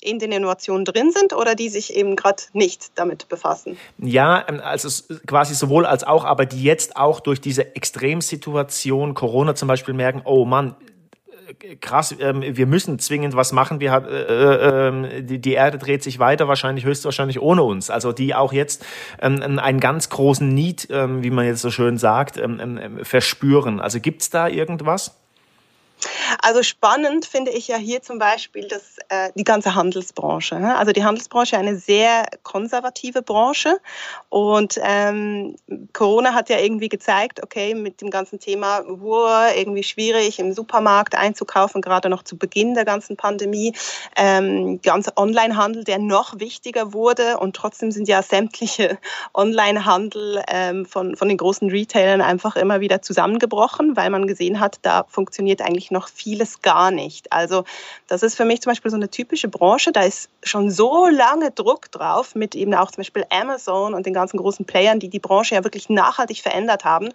in 0.03 0.19
den 0.19 0.31
Innovationen 0.31 0.85
drin 0.85 1.11
sind 1.11 1.33
oder 1.33 1.55
die 1.55 1.69
sich 1.69 1.95
eben 1.95 2.15
gerade 2.15 2.43
nicht 2.53 2.91
damit 2.95 3.27
befassen? 3.29 3.77
Ja, 3.97 4.43
ähm, 4.47 4.59
also 4.61 4.89
quasi 5.25 5.55
sowohl 5.55 5.85
als 5.85 6.03
auch, 6.03 6.25
aber 6.25 6.45
die 6.45 6.61
jetzt 6.63 6.97
auch 6.97 7.19
durch 7.19 7.41
diese 7.41 7.75
Extremsituation 7.75 9.13
Corona 9.13 9.55
zum 9.55 9.67
Beispiel 9.67 9.93
merken, 9.93 10.21
oh 10.25 10.45
Mann, 10.45 10.75
äh, 11.61 11.75
krass, 11.77 12.15
ähm, 12.19 12.43
wir 12.45 12.67
müssen 12.67 12.99
zwingend 12.99 13.35
was 13.35 13.53
machen. 13.53 13.79
Wir, 13.79 13.93
äh, 13.93 15.19
äh, 15.19 15.23
die, 15.23 15.39
die 15.39 15.53
Erde 15.53 15.77
dreht 15.77 16.03
sich 16.03 16.19
weiter, 16.19 16.47
wahrscheinlich 16.47 16.85
höchstwahrscheinlich 16.85 17.41
ohne 17.41 17.63
uns. 17.63 17.89
Also 17.89 18.11
die 18.11 18.35
auch 18.35 18.53
jetzt 18.53 18.85
ähm, 19.21 19.41
einen 19.41 19.79
ganz 19.79 20.09
großen 20.09 20.47
Need, 20.47 20.87
ähm, 20.91 21.23
wie 21.23 21.31
man 21.31 21.45
jetzt 21.45 21.61
so 21.61 21.71
schön 21.71 21.97
sagt, 21.97 22.37
ähm, 22.37 22.59
ähm, 22.59 23.05
verspüren. 23.05 23.79
Also 23.79 23.99
gibt's 23.99 24.29
da 24.29 24.47
irgendwas? 24.47 25.22
Also 26.41 26.63
spannend 26.63 27.25
finde 27.25 27.51
ich 27.51 27.67
ja 27.67 27.77
hier 27.77 28.01
zum 28.01 28.19
Beispiel 28.19 28.67
das, 28.67 28.97
äh, 29.09 29.31
die 29.35 29.43
ganze 29.43 29.75
Handelsbranche. 29.75 30.59
Ne? 30.59 30.75
Also 30.77 30.91
die 30.91 31.03
Handelsbranche 31.03 31.57
eine 31.57 31.77
sehr 31.77 32.25
konservative 32.43 33.21
Branche 33.21 33.79
und 34.29 34.79
ähm, 34.83 35.55
Corona 35.93 36.33
hat 36.33 36.49
ja 36.49 36.59
irgendwie 36.59 36.89
gezeigt, 36.89 37.41
okay, 37.43 37.75
mit 37.75 38.01
dem 38.01 38.09
ganzen 38.09 38.39
Thema 38.39 38.83
wow, 38.87 39.51
irgendwie 39.55 39.83
schwierig 39.83 40.39
im 40.39 40.53
Supermarkt 40.53 41.15
einzukaufen, 41.15 41.81
gerade 41.81 42.09
noch 42.09 42.23
zu 42.23 42.37
Beginn 42.37 42.73
der 42.73 42.85
ganzen 42.85 43.17
Pandemie. 43.17 43.73
Ähm, 44.17 44.81
ganze 44.81 45.13
Onlinehandel, 45.15 45.83
der 45.83 45.99
noch 45.99 46.39
wichtiger 46.39 46.93
wurde 46.93 47.37
und 47.37 47.55
trotzdem 47.55 47.91
sind 47.91 48.07
ja 48.07 48.21
sämtliche 48.21 48.97
Onlinehandel 49.33 50.43
ähm, 50.47 50.85
von, 50.85 51.15
von 51.15 51.27
den 51.27 51.37
großen 51.37 51.69
Retailern 51.69 52.21
einfach 52.21 52.55
immer 52.55 52.79
wieder 52.79 53.01
zusammengebrochen, 53.01 53.95
weil 53.95 54.09
man 54.09 54.27
gesehen 54.27 54.59
hat, 54.59 54.79
da 54.81 55.05
funktioniert 55.07 55.61
eigentlich 55.61 55.91
noch 55.93 56.09
vieles 56.09 56.61
gar 56.61 56.91
nicht. 56.91 57.31
Also 57.31 57.63
das 58.07 58.23
ist 58.23 58.35
für 58.35 58.43
mich 58.43 58.61
zum 58.61 58.71
Beispiel 58.71 58.91
so 58.91 58.97
eine 58.97 59.09
typische 59.09 59.47
Branche, 59.47 59.93
da 59.93 60.01
ist 60.01 60.29
schon 60.43 60.69
so 60.69 61.07
lange 61.07 61.51
Druck 61.51 61.89
drauf 61.91 62.35
mit 62.35 62.55
eben 62.55 62.73
auch 62.73 62.91
zum 62.91 63.01
Beispiel 63.01 63.25
Amazon 63.29 63.93
und 63.93 64.05
den 64.05 64.13
ganzen 64.13 64.37
großen 64.37 64.65
Playern, 64.65 64.99
die 64.99 65.09
die 65.09 65.19
Branche 65.19 65.55
ja 65.55 65.63
wirklich 65.63 65.89
nachhaltig 65.89 66.41
verändert 66.41 66.83
haben. 66.83 67.09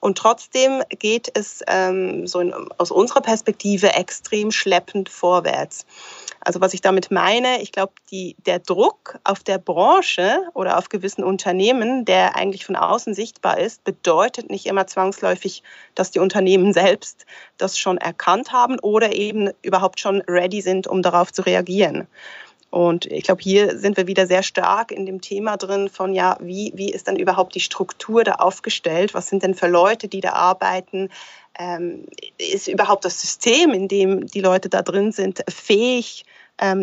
Und 0.00 0.18
trotzdem 0.18 0.82
geht 0.90 1.30
es 1.34 1.62
ähm, 1.66 2.26
so 2.26 2.40
in, 2.40 2.52
aus 2.76 2.90
unserer 2.90 3.22
Perspektive 3.22 3.94
extrem 3.94 4.50
schleppend 4.50 5.08
vorwärts. 5.08 5.86
Also 6.40 6.60
was 6.60 6.74
ich 6.74 6.82
damit 6.82 7.10
meine, 7.10 7.62
ich 7.62 7.72
glaube, 7.72 7.94
der 8.12 8.58
Druck 8.58 9.18
auf 9.24 9.42
der 9.42 9.56
Branche 9.56 10.42
oder 10.52 10.76
auf 10.76 10.90
gewissen 10.90 11.24
Unternehmen, 11.24 12.04
der 12.04 12.36
eigentlich 12.36 12.66
von 12.66 12.76
außen 12.76 13.14
sichtbar 13.14 13.58
ist, 13.58 13.82
bedeutet 13.82 14.50
nicht 14.50 14.66
immer 14.66 14.86
zwangsläufig, 14.86 15.62
dass 15.94 16.10
die 16.10 16.18
Unternehmen 16.18 16.74
selbst 16.74 17.24
das 17.56 17.78
schon 17.78 17.96
erkannt 17.96 18.23
haben 18.52 18.78
oder 18.80 19.14
eben 19.14 19.50
überhaupt 19.62 20.00
schon 20.00 20.22
ready 20.22 20.60
sind, 20.60 20.86
um 20.86 21.02
darauf 21.02 21.32
zu 21.32 21.42
reagieren. 21.42 22.06
Und 22.74 23.06
ich 23.06 23.22
glaube, 23.22 23.40
hier 23.40 23.78
sind 23.78 23.96
wir 23.96 24.08
wieder 24.08 24.26
sehr 24.26 24.42
stark 24.42 24.90
in 24.90 25.06
dem 25.06 25.20
Thema 25.20 25.56
drin 25.56 25.88
von, 25.88 26.12
ja, 26.12 26.36
wie, 26.40 26.72
wie 26.74 26.90
ist 26.90 27.06
dann 27.06 27.14
überhaupt 27.14 27.54
die 27.54 27.60
Struktur 27.60 28.24
da 28.24 28.32
aufgestellt? 28.32 29.14
Was 29.14 29.28
sind 29.28 29.44
denn 29.44 29.54
für 29.54 29.68
Leute, 29.68 30.08
die 30.08 30.20
da 30.20 30.32
arbeiten? 30.32 31.08
Ähm, 31.56 32.06
ist 32.36 32.66
überhaupt 32.66 33.04
das 33.04 33.20
System, 33.20 33.70
in 33.70 33.86
dem 33.86 34.26
die 34.26 34.40
Leute 34.40 34.68
da 34.68 34.82
drin 34.82 35.12
sind, 35.12 35.44
fähig, 35.48 36.24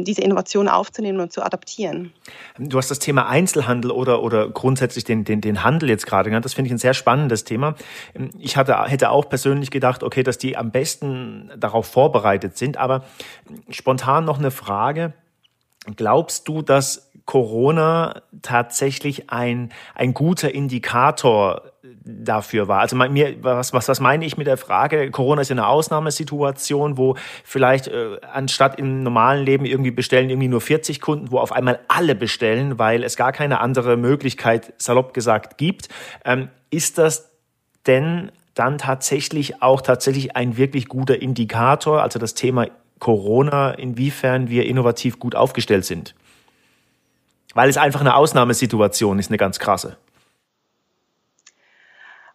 diese 0.03 0.21
Innovation 0.21 0.67
aufzunehmen 0.67 1.21
und 1.21 1.31
zu 1.31 1.41
adaptieren. 1.43 2.11
Du 2.57 2.77
hast 2.77 2.91
das 2.91 2.99
Thema 2.99 3.27
Einzelhandel 3.29 3.91
oder, 3.91 4.21
oder 4.21 4.49
grundsätzlich 4.49 5.05
den, 5.05 5.23
den, 5.23 5.39
den 5.39 5.63
Handel 5.63 5.89
jetzt 5.89 6.05
gerade 6.05 6.29
genannt. 6.29 6.43
Das 6.43 6.53
finde 6.53 6.67
ich 6.67 6.73
ein 6.73 6.77
sehr 6.77 6.93
spannendes 6.93 7.45
Thema. 7.45 7.75
Ich 8.37 8.57
hatte, 8.57 8.77
hätte 8.83 9.09
auch 9.09 9.29
persönlich 9.29 9.71
gedacht, 9.71 10.03
okay, 10.03 10.23
dass 10.23 10.37
die 10.37 10.57
am 10.57 10.71
besten 10.71 11.51
darauf 11.57 11.87
vorbereitet 11.87 12.57
sind. 12.57 12.75
Aber 12.77 13.05
spontan 13.69 14.25
noch 14.25 14.39
eine 14.39 14.51
Frage. 14.51 15.13
Glaubst 15.95 16.47
du, 16.47 16.61
dass 16.61 17.10
Corona 17.25 18.21
tatsächlich 18.41 19.29
ein, 19.29 19.71
ein 19.95 20.13
guter 20.13 20.53
Indikator 20.53 21.71
dafür 22.03 22.67
war. 22.67 22.79
Also 22.79 22.95
mir, 22.95 23.43
was, 23.43 23.73
was, 23.73 23.87
was 23.87 23.99
meine 23.99 24.25
ich 24.25 24.37
mit 24.37 24.47
der 24.47 24.57
Frage? 24.57 25.11
Corona 25.11 25.41
ist 25.41 25.49
ja 25.49 25.55
eine 25.55 25.67
Ausnahmesituation, 25.67 26.97
wo 26.97 27.15
vielleicht 27.43 27.87
äh, 27.87 28.17
anstatt 28.33 28.79
im 28.79 29.03
normalen 29.03 29.45
Leben 29.45 29.65
irgendwie 29.65 29.91
bestellen 29.91 30.29
irgendwie 30.29 30.47
nur 30.47 30.61
40 30.61 31.01
Kunden, 31.01 31.31
wo 31.31 31.39
auf 31.39 31.51
einmal 31.51 31.79
alle 31.87 32.15
bestellen, 32.15 32.79
weil 32.79 33.03
es 33.03 33.15
gar 33.17 33.31
keine 33.31 33.59
andere 33.59 33.97
Möglichkeit, 33.97 34.73
salopp 34.77 35.13
gesagt, 35.13 35.57
gibt. 35.57 35.89
Ähm, 36.25 36.49
ist 36.69 36.97
das 36.97 37.31
denn 37.87 38.31
dann 38.53 38.77
tatsächlich 38.77 39.61
auch 39.61 39.81
tatsächlich 39.81 40.35
ein 40.35 40.57
wirklich 40.57 40.87
guter 40.87 41.21
Indikator, 41.21 42.01
also 42.01 42.19
das 42.19 42.33
Thema 42.33 42.67
Corona, 42.99 43.71
inwiefern 43.71 44.49
wir 44.49 44.65
innovativ 44.65 45.19
gut 45.19 45.35
aufgestellt 45.35 45.85
sind. 45.85 46.13
Weil 47.53 47.69
es 47.69 47.77
einfach 47.77 48.01
eine 48.01 48.15
Ausnahmesituation 48.15 49.19
ist, 49.19 49.29
eine 49.29 49.37
ganz 49.37 49.59
krasse. 49.59 49.97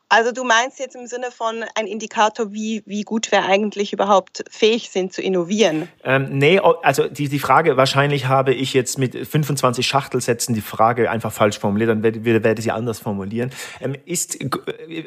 Also 0.09 0.31
du 0.31 0.45
meinst 0.45 0.79
jetzt 0.79 0.95
im 0.95 1.09
Sinne 1.09 1.33
von 1.33 1.65
ein 1.75 1.89
Indikator, 1.89 2.53
wie, 2.53 2.85
wie 2.87 3.03
gut 3.03 3.33
wir 3.33 3.45
eigentlich 3.45 3.93
überhaupt 3.93 4.45
fähig 4.49 4.91
sind 4.91 5.13
zu 5.13 5.21
innovieren? 5.21 5.89
Ähm, 6.05 6.29
nee, 6.31 6.61
also 6.61 7.09
die, 7.09 7.29
die 7.29 7.41
Frage, 7.41 7.77
wahrscheinlich 7.77 8.29
habe 8.29 8.55
ich 8.55 8.73
jetzt 8.73 8.99
mit 8.99 9.17
25 9.17 9.85
Schachtelsätzen 9.85 10.55
die 10.55 10.61
Frage 10.61 11.11
einfach 11.11 11.33
falsch 11.33 11.59
formuliert, 11.59 11.91
dann 11.91 12.05
werde, 12.05 12.25
werde 12.25 12.63
sie 12.63 12.71
anders 12.71 13.01
formulieren. 13.01 13.51
Ähm, 13.81 13.97
ist, 14.05 14.39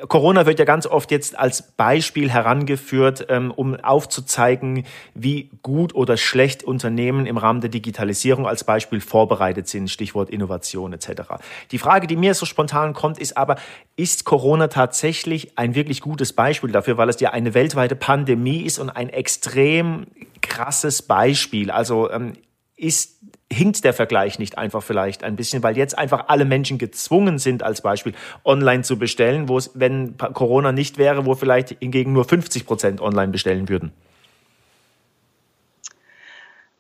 Corona 0.10 0.46
wird 0.46 0.60
ja 0.60 0.66
ganz 0.66 0.86
oft 0.86 1.12
jetzt 1.12 1.40
als 1.40 1.62
Beispiel 1.62 2.30
herangeführt, 2.30 3.28
ähm, 3.30 3.52
um 3.52 3.78
aufzuzeigen, 3.78 4.86
wie 5.14 5.50
gut 5.64 5.96
oder 5.96 6.18
schlecht 6.18 6.66
Unternehmen 6.66 7.26
im 7.26 7.38
Rahmen 7.38 7.62
der 7.62 7.70
Digitalisierung 7.70 8.46
als 8.46 8.66
Beispiel 8.66 9.00
vorbereitet 9.00 9.70
sind, 9.70 9.90
Stichwort 9.90 10.30
Innovation 10.30 10.92
etc. 10.92 11.22
Die 11.72 11.78
Frage, 11.78 12.06
die 12.06 12.18
mir 12.18 12.34
so 12.34 12.46
spontan 12.46 12.94
kommt, 12.94 13.18
ist 13.18 13.38
aber, 13.38 13.56
ist 14.00 14.24
Corona 14.24 14.70
tatsächlich 14.70 15.58
ein 15.58 15.76
wirklich 15.76 16.00
gutes 16.00 16.32
Beispiel 16.32 16.72
dafür, 16.72 16.98
weil 16.98 17.10
es 17.10 17.20
ja 17.20 17.32
eine 17.32 17.54
weltweite 17.54 17.98
Pandemie 17.98 18.62
ist 18.62 18.80
und 18.80 18.90
ein 18.90 19.10
extrem 19.10 20.08
krasses 20.42 21.02
Beispiel. 21.02 21.70
Also 21.70 22.10
ähm, 22.10 22.34
ist 22.78 23.20
hinkt 23.52 23.84
der 23.84 23.94
Vergleich 23.94 24.40
nicht 24.40 24.58
einfach 24.58 24.84
vielleicht 24.84 25.26
ein 25.26 25.36
bisschen, 25.36 25.64
weil 25.64 25.76
jetzt 25.76 25.98
einfach 25.98 26.30
alle 26.30 26.46
Menschen 26.46 26.78
gezwungen 26.78 27.40
sind, 27.40 27.62
als 27.62 27.82
Beispiel 27.82 28.14
online 28.46 28.84
zu 28.84 28.98
bestellen, 28.98 29.50
wo 29.50 29.58
es, 29.58 29.72
wenn 29.74 30.16
Corona 30.18 30.72
nicht 30.72 30.98
wäre, 30.98 31.26
wo 31.26 31.36
vielleicht 31.36 31.76
hingegen 31.80 32.14
nur 32.14 32.24
50 32.24 32.66
Prozent 32.66 33.02
online 33.02 33.34
bestellen 33.34 33.68
würden? 33.68 33.92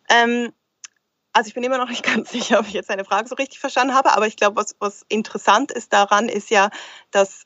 Ähm, 0.09 0.53
also 1.33 1.47
ich 1.47 1.53
bin 1.53 1.63
immer 1.63 1.77
noch 1.77 1.89
nicht 1.89 2.03
ganz 2.15 2.31
sicher, 2.31 2.59
ob 2.59 2.67
ich 2.67 2.73
jetzt 2.73 2.89
eine 2.89 3.05
Frage 3.05 3.27
so 3.27 3.35
richtig 3.35 3.59
verstanden 3.59 3.93
habe, 3.93 4.13
aber 4.13 4.27
ich 4.27 4.35
glaube, 4.35 4.55
was, 4.55 4.75
was 4.79 5.05
interessant 5.09 5.71
ist 5.71 5.93
daran, 5.93 6.29
ist 6.29 6.49
ja, 6.49 6.69
dass 7.11 7.45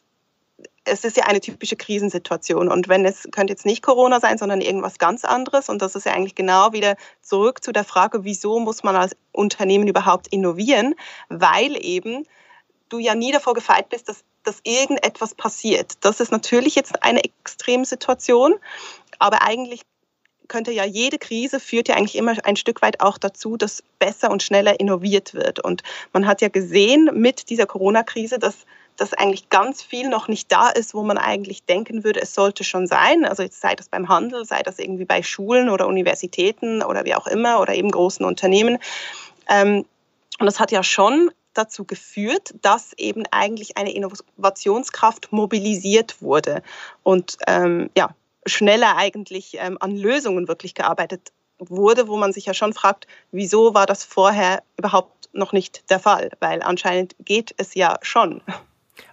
es 0.86 1.04
ist 1.04 1.18
ja 1.18 1.26
eine 1.26 1.40
typische 1.40 1.76
Krisensituation. 1.76 2.70
Und 2.70 2.90
wenn 2.90 3.06
es 3.06 3.28
könnte 3.32 3.54
jetzt 3.54 3.66
nicht 3.66 3.82
Corona 3.82 4.20
sein, 4.20 4.38
sondern 4.38 4.62
irgendwas 4.62 4.98
ganz 4.98 5.24
anderes. 5.24 5.70
Und 5.70 5.82
das 5.82 5.96
ist 5.96 6.06
ja 6.06 6.14
eigentlich 6.14 6.36
genau 6.36 6.74
wieder 6.74 6.98
zurück 7.22 7.64
zu 7.64 7.72
der 7.72 7.86
Frage, 7.86 8.24
wieso 8.26 8.60
muss 8.60 8.84
man 8.84 8.96
als 8.96 9.16
Unternehmen 9.32 9.88
überhaupt 9.88 10.28
innovieren? 10.28 10.96
Weil 11.30 11.78
eben 11.84 12.28
du 12.90 13.00
ja 13.00 13.16
nie 13.16 13.32
davor 13.32 13.54
gefeit 13.54 13.90
bist, 13.90 14.10
dass, 14.10 14.24
dass 14.44 14.60
irgendetwas 14.64 15.36
passiert. 15.36 15.94
Das 16.02 16.20
ist 16.20 16.32
natürlich 16.32 16.76
jetzt 16.76 17.02
eine 17.02 17.24
Extremsituation, 17.24 18.56
aber 19.20 19.42
eigentlich 19.42 19.84
könnte 20.48 20.72
ja 20.72 20.86
jede 20.86 21.18
Krise 21.18 21.60
führt 21.60 21.88
ja 21.88 21.96
eigentlich 21.96 22.16
immer 22.16 22.36
ein 22.44 22.56
Stück 22.56 22.82
weit 22.82 23.02
auch 23.02 23.18
dazu, 23.18 23.58
dass 23.58 23.84
besser 24.00 24.32
und 24.32 24.44
schneller 24.44 24.80
innoviert 24.80 25.34
wird. 25.34 25.60
Und 25.60 25.84
man 26.12 26.28
hat 26.28 26.42
ja 26.42 26.50
gesehen 26.50 27.10
mit 27.14 27.50
dieser 27.50 27.66
Corona-Krise, 27.66 28.40
dass 28.40 28.66
dass 28.96 29.14
eigentlich 29.14 29.50
ganz 29.50 29.82
viel 29.82 30.08
noch 30.08 30.28
nicht 30.28 30.52
da 30.52 30.70
ist, 30.70 30.94
wo 30.94 31.04
man 31.04 31.18
eigentlich 31.18 31.64
denken 31.64 32.04
würde, 32.04 32.22
es 32.22 32.34
sollte 32.34 32.64
schon 32.64 32.88
sein. 32.88 33.26
Also 33.26 33.44
jetzt 33.44 33.60
sei 33.60 33.76
das 33.76 33.90
beim 33.90 34.08
Handel, 34.08 34.46
sei 34.46 34.62
das 34.62 34.80
irgendwie 34.80 35.06
bei 35.06 35.24
Schulen 35.24 35.70
oder 35.70 35.88
Universitäten 35.88 36.84
oder 36.84 37.04
wie 37.06 37.16
auch 37.16 37.28
immer 37.28 37.60
oder 37.60 37.74
eben 37.74 37.90
großen 37.90 38.26
Unternehmen. 38.26 38.78
Ähm, 39.50 39.86
und 40.40 40.46
das 40.46 40.60
hat 40.60 40.72
ja 40.72 40.84
schon 40.84 41.32
dazu 41.54 41.86
geführt, 41.86 42.54
dass 42.62 42.94
eben 42.98 43.24
eigentlich 43.32 43.78
eine 43.78 43.94
Innovationskraft 43.94 45.32
mobilisiert 45.32 46.22
wurde 46.22 46.64
und 47.04 47.38
ähm, 47.48 47.90
ja, 47.96 48.16
schneller 48.46 48.98
eigentlich 48.98 49.58
ähm, 49.60 49.78
an 49.80 49.96
Lösungen 49.96 50.48
wirklich 50.48 50.74
gearbeitet 50.74 51.32
wurde, 51.60 52.08
wo 52.08 52.18
man 52.18 52.34
sich 52.34 52.46
ja 52.46 52.54
schon 52.54 52.74
fragt, 52.74 53.08
wieso 53.32 53.74
war 53.74 53.86
das 53.86 54.04
vorher 54.04 54.64
überhaupt 54.78 55.30
noch 55.34 55.54
nicht 55.54 55.90
der 55.90 56.00
Fall? 56.00 56.32
Weil 56.40 56.62
anscheinend 56.62 57.16
geht 57.20 57.54
es 57.58 57.74
ja 57.76 57.98
schon. 58.02 58.42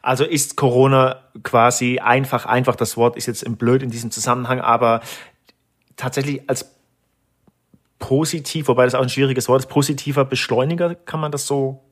Also 0.02 0.24
ist 0.24 0.56
Corona 0.56 1.22
quasi 1.42 1.98
einfach, 1.98 2.46
einfach 2.46 2.76
das 2.76 2.96
Wort 2.96 3.16
ist 3.16 3.26
jetzt 3.26 3.44
blöd 3.58 3.82
in 3.82 3.90
diesem 3.90 4.10
Zusammenhang, 4.10 4.60
aber 4.60 5.00
tatsächlich 5.96 6.48
als 6.48 6.70
positiv, 7.98 8.68
wobei 8.68 8.84
das 8.84 8.94
auch 8.94 9.02
ein 9.02 9.08
schwieriges 9.08 9.48
Wort 9.48 9.60
ist, 9.60 9.68
positiver 9.68 10.24
Beschleuniger, 10.24 10.94
kann 10.94 11.20
man 11.20 11.32
das 11.32 11.46
so 11.46 11.82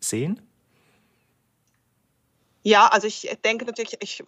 sehen? 0.00 0.40
Ja, 2.64 2.86
also 2.86 3.08
ich 3.08 3.28
denke 3.44 3.64
natürlich, 3.64 3.96
ich 4.00 4.22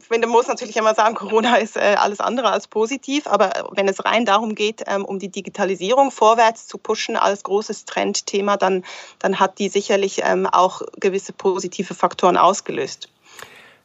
finde, 0.00 0.26
muss 0.26 0.48
natürlich 0.48 0.76
immer 0.76 0.94
sagen, 0.94 1.14
Corona 1.14 1.56
ist 1.56 1.76
äh, 1.76 1.94
alles 1.98 2.18
andere 2.18 2.50
als 2.50 2.66
positiv, 2.66 3.28
aber 3.28 3.68
wenn 3.72 3.86
es 3.86 4.04
rein 4.04 4.24
darum 4.24 4.56
geht, 4.56 4.82
ähm, 4.88 5.04
um 5.04 5.20
die 5.20 5.28
Digitalisierung 5.28 6.10
vorwärts 6.10 6.66
zu 6.66 6.78
pushen 6.78 7.16
als 7.16 7.44
großes 7.44 7.84
Trendthema, 7.84 8.56
dann, 8.56 8.84
dann 9.20 9.38
hat 9.38 9.60
die 9.60 9.68
sicherlich 9.68 10.22
ähm, 10.24 10.46
auch 10.46 10.82
gewisse 10.98 11.32
positive 11.32 11.94
Faktoren 11.94 12.36
ausgelöst. 12.36 13.08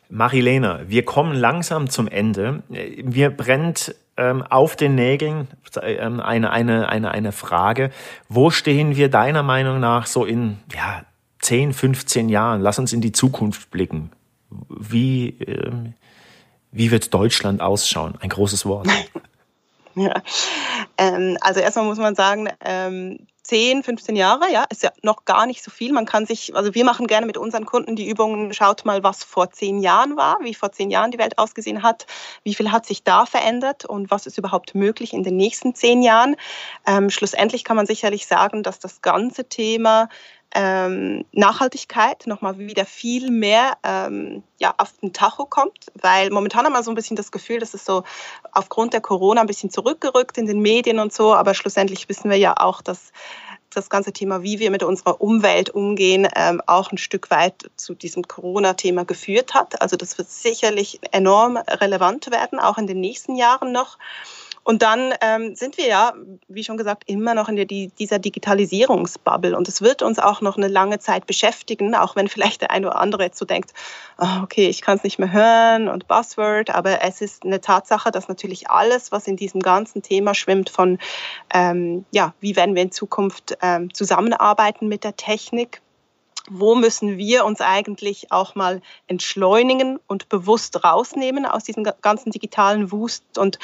Marilena, 0.10 0.82
wir 0.88 1.06
kommen 1.06 1.36
langsam 1.36 1.90
zum 1.90 2.08
Ende. 2.08 2.64
Mir 2.68 3.30
brennt 3.30 3.96
ähm, 4.18 4.44
auf 4.44 4.76
den 4.76 4.96
Nägeln 4.96 5.48
eine, 5.76 6.52
eine, 6.52 6.90
eine, 6.90 7.12
eine 7.12 7.32
Frage. 7.32 7.92
Wo 8.28 8.50
stehen 8.50 8.96
wir 8.96 9.10
deiner 9.10 9.44
Meinung 9.44 9.80
nach 9.80 10.08
so 10.08 10.26
in 10.26 10.58
ja, 10.76 11.04
10, 11.42 11.74
15 11.74 12.30
Jahren, 12.30 12.62
lass 12.62 12.80
uns 12.80 12.94
in 12.94 13.02
die 13.02 13.12
Zukunft 13.12 13.72
blicken. 13.72 14.12
Wie, 14.70 15.30
äh, 15.40 15.72
wie 16.72 16.92
wird 16.92 17.14
Deutschland 17.14 17.62
ausschauen? 17.62 18.16
Ein 18.20 18.30
großes 18.30 18.66
Wort. 18.66 18.88
Ja. 19.96 20.14
Ähm, 20.98 21.38
also 21.42 21.60
erstmal 21.60 21.84
muss 21.84 21.98
man 21.98 22.16
sagen, 22.16 22.48
ähm, 22.64 23.28
10, 23.44 23.84
15 23.84 24.16
Jahre, 24.16 24.50
ja, 24.52 24.66
ist 24.70 24.84
ja 24.84 24.92
noch 25.02 25.26
gar 25.26 25.46
nicht 25.46 25.64
so 25.64 25.72
viel. 25.72 25.92
Man 25.92 26.06
kann 26.06 26.26
sich, 26.26 26.56
also 26.56 26.74
wir 26.74 26.86
machen 26.86 27.08
gerne 27.08 27.26
mit 27.26 27.38
unseren 27.38 27.66
Kunden 27.66 27.96
die 27.98 28.08
Übungen, 28.08 28.54
schaut 28.54 28.86
mal, 28.86 29.04
was 29.04 29.24
vor 29.24 29.52
zehn 29.52 29.80
Jahren 29.80 30.16
war, 30.16 30.38
wie 30.42 30.54
vor 30.54 30.72
zehn 30.72 30.90
Jahren 30.90 31.12
die 31.12 31.18
Welt 31.18 31.38
ausgesehen 31.38 31.84
hat, 31.84 32.06
wie 32.44 32.54
viel 32.56 32.72
hat 32.72 32.86
sich 32.86 33.04
da 33.04 33.26
verändert 33.26 33.84
und 33.84 34.12
was 34.12 34.28
ist 34.28 34.38
überhaupt 34.38 34.76
möglich 34.76 35.12
in 35.12 35.24
den 35.24 35.36
nächsten 35.36 35.76
zehn 35.76 36.02
Jahren. 36.02 36.38
Ähm, 36.88 37.10
schlussendlich 37.10 37.64
kann 37.64 37.76
man 37.76 37.88
sicherlich 37.88 38.28
sagen, 38.28 38.64
dass 38.64 38.80
das 38.80 39.02
ganze 39.02 39.50
Thema 39.50 40.08
ähm, 40.54 41.26
Nachhaltigkeit 41.32 42.28
nochmal 42.28 42.58
wieder 42.58 42.86
viel 42.86 43.32
mehr 43.32 43.78
ähm, 43.84 44.44
ja, 44.58 44.74
auf 44.78 44.94
den 45.02 45.14
Tacho 45.14 45.46
kommt, 45.46 45.88
weil 46.02 46.30
momentan 46.30 46.66
haben 46.66 46.74
wir 46.74 46.84
so 46.84 46.92
ein 46.92 46.96
bisschen 46.96 47.18
das 47.18 47.32
Gefühl, 47.32 47.60
dass 47.60 47.74
es 47.74 47.86
so 47.86 48.04
aufgrund 48.52 48.94
der 48.94 49.02
Corona 49.02 49.42
ein 49.42 49.48
bisschen 49.48 49.70
zurückgerückt 49.70 50.38
in 50.38 50.46
den 50.46 50.60
Medien 50.60 51.00
und 51.00 51.14
so, 51.14 51.34
aber 51.34 51.54
schlussendlich 51.54 52.10
wissen 52.10 52.30
wir 52.30 52.38
ja 52.38 52.56
auch, 52.58 52.82
dass 52.82 53.12
das 53.76 53.90
ganze 53.90 54.12
Thema, 54.12 54.44
wie 54.44 54.60
wir 54.60 54.72
mit 54.72 54.84
unserer 54.84 55.22
Umwelt 55.22 55.70
umgehen, 55.70 56.28
ähm, 56.36 56.62
auch 56.68 56.92
ein 56.92 56.98
Stück 56.98 57.32
weit 57.32 57.70
zu 57.76 57.96
diesem 57.96 58.24
Corona-Thema 58.24 59.06
geführt 59.06 59.54
hat. 59.54 59.82
Also 59.82 59.96
das 59.96 60.18
wird 60.18 60.30
sicherlich 60.30 61.00
enorm 61.12 61.58
relevant 61.58 62.32
werden, 62.32 62.60
auch 62.60 62.78
in 62.78 62.88
den 62.88 63.00
nächsten 63.00 63.36
Jahren 63.36 63.72
noch. 63.72 63.98
Und 64.64 64.84
dann 64.84 65.14
ähm, 65.22 65.56
sind 65.56 65.78
wir 65.78 65.88
ja, 65.88 66.14
wie 66.48 66.64
schon 66.64 66.78
gesagt, 66.78 67.04
immer 67.08 67.34
noch 67.34 67.50
in 67.50 67.56
der, 67.56 67.66
die, 67.66 67.88
dieser 67.98 68.20
Digitalisierungsbubble. 68.20 69.58
Und 69.58 69.68
es 69.68 69.82
wird 69.82 70.04
uns 70.04 70.20
auch 70.20 70.42
noch 70.42 70.58
eine 70.58 70.68
lange 70.68 71.00
Zeit 71.00 71.26
beschäftigen, 71.26 71.96
auch 71.96 72.16
wenn 72.16 72.28
vielleicht 72.28 72.62
der 72.62 72.72
eine 72.72 72.88
oder 72.88 73.00
andere 73.00 73.24
jetzt 73.24 73.40
so 73.40 73.46
denkt, 73.46 73.74
oh, 74.20 74.44
okay, 74.44 74.68
ich 74.68 74.82
kann 74.82 74.98
es 74.98 75.04
nicht 75.04 75.18
mehr 75.18 75.32
hören 75.32 75.88
und 75.88 76.08
Buzzword. 76.08 76.70
Aber 76.70 77.04
es 77.04 77.22
ist 77.22 77.44
eine 77.44 77.60
Tatsache, 77.60 78.12
dass 78.12 78.28
natürlich 78.28 78.70
alles, 78.70 79.12
was 79.12 79.28
in 79.28 79.36
diesem 79.36 79.62
ganzen 79.62 80.04
Thema 80.04 80.36
schwimmt, 80.36 80.70
von, 80.70 81.00
ähm, 81.54 82.06
ja, 82.12 82.34
wie 82.40 82.56
werden 82.56 82.76
wir 82.76 82.84
in 82.84 82.92
Zukunft 82.92 83.58
ähm, 83.62 83.92
zusammenarbeiten 83.94 84.88
mit 84.88 85.04
der 85.04 85.16
Technik, 85.16 85.82
wo 86.54 86.76
müssen 86.76 87.18
wir 87.18 87.46
uns 87.46 87.62
eigentlich 87.62 88.32
auch 88.32 88.56
mal 88.56 88.82
entschleunigen 89.08 90.00
und 90.08 90.28
bewusst 90.28 90.84
rausnehmen 90.84 91.46
aus 91.46 91.64
diesem 91.64 91.88
ganzen 92.02 92.32
digitalen 92.32 92.92
Wust 92.92 93.38
und 93.38 93.58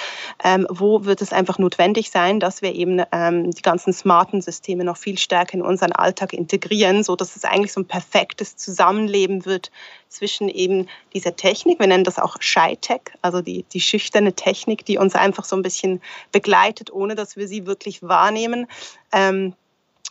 ähm, 0.43 0.65
wo 0.69 1.03
wird 1.03 1.21
es 1.21 1.33
einfach 1.33 1.59
notwendig 1.59 2.09
sein, 2.11 2.39
dass 2.39 2.61
wir 2.61 2.73
eben 2.73 3.03
ähm, 3.11 3.51
die 3.51 3.61
ganzen 3.61 3.91
smarten 3.91 4.41
Systeme 4.41 4.85
noch 4.85 4.95
viel 4.95 5.17
stärker 5.17 5.55
in 5.55 5.61
unseren 5.61 5.91
Alltag 5.91 6.31
integrieren, 6.31 7.03
so 7.03 7.17
dass 7.17 7.35
es 7.35 7.43
eigentlich 7.43 7.73
so 7.73 7.81
ein 7.81 7.87
perfektes 7.87 8.55
Zusammenleben 8.55 9.45
wird 9.45 9.69
zwischen 10.07 10.47
eben 10.47 10.87
dieser 11.13 11.35
Technik, 11.35 11.79
wir 11.79 11.87
nennen 11.87 12.05
das 12.05 12.19
auch 12.19 12.37
Shy-Tech, 12.39 13.01
also 13.21 13.41
die, 13.41 13.63
die 13.73 13.81
schüchterne 13.81 14.31
Technik, 14.31 14.85
die 14.85 14.97
uns 14.97 15.13
einfach 15.15 15.43
so 15.43 15.57
ein 15.57 15.61
bisschen 15.61 16.01
begleitet, 16.31 16.91
ohne 16.93 17.15
dass 17.15 17.35
wir 17.35 17.49
sie 17.49 17.65
wirklich 17.65 18.01
wahrnehmen. 18.01 18.67
Ähm, 19.11 19.53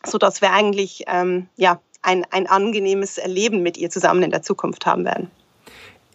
so 0.05 0.19
dass 0.19 0.41
wir 0.41 0.53
eigentlich 0.53 1.05
ähm, 1.07 1.49
ja 1.57 1.81
ein, 2.07 2.25
ein 2.31 2.47
angenehmes 2.47 3.19
Erleben 3.19 3.63
mit 3.63 3.77
ihr 3.77 3.91
zusammen 3.91 4.23
in 4.23 4.31
der 4.31 4.43
Zukunft 4.43 4.87
haben 4.87 5.05
werden. 5.05 5.31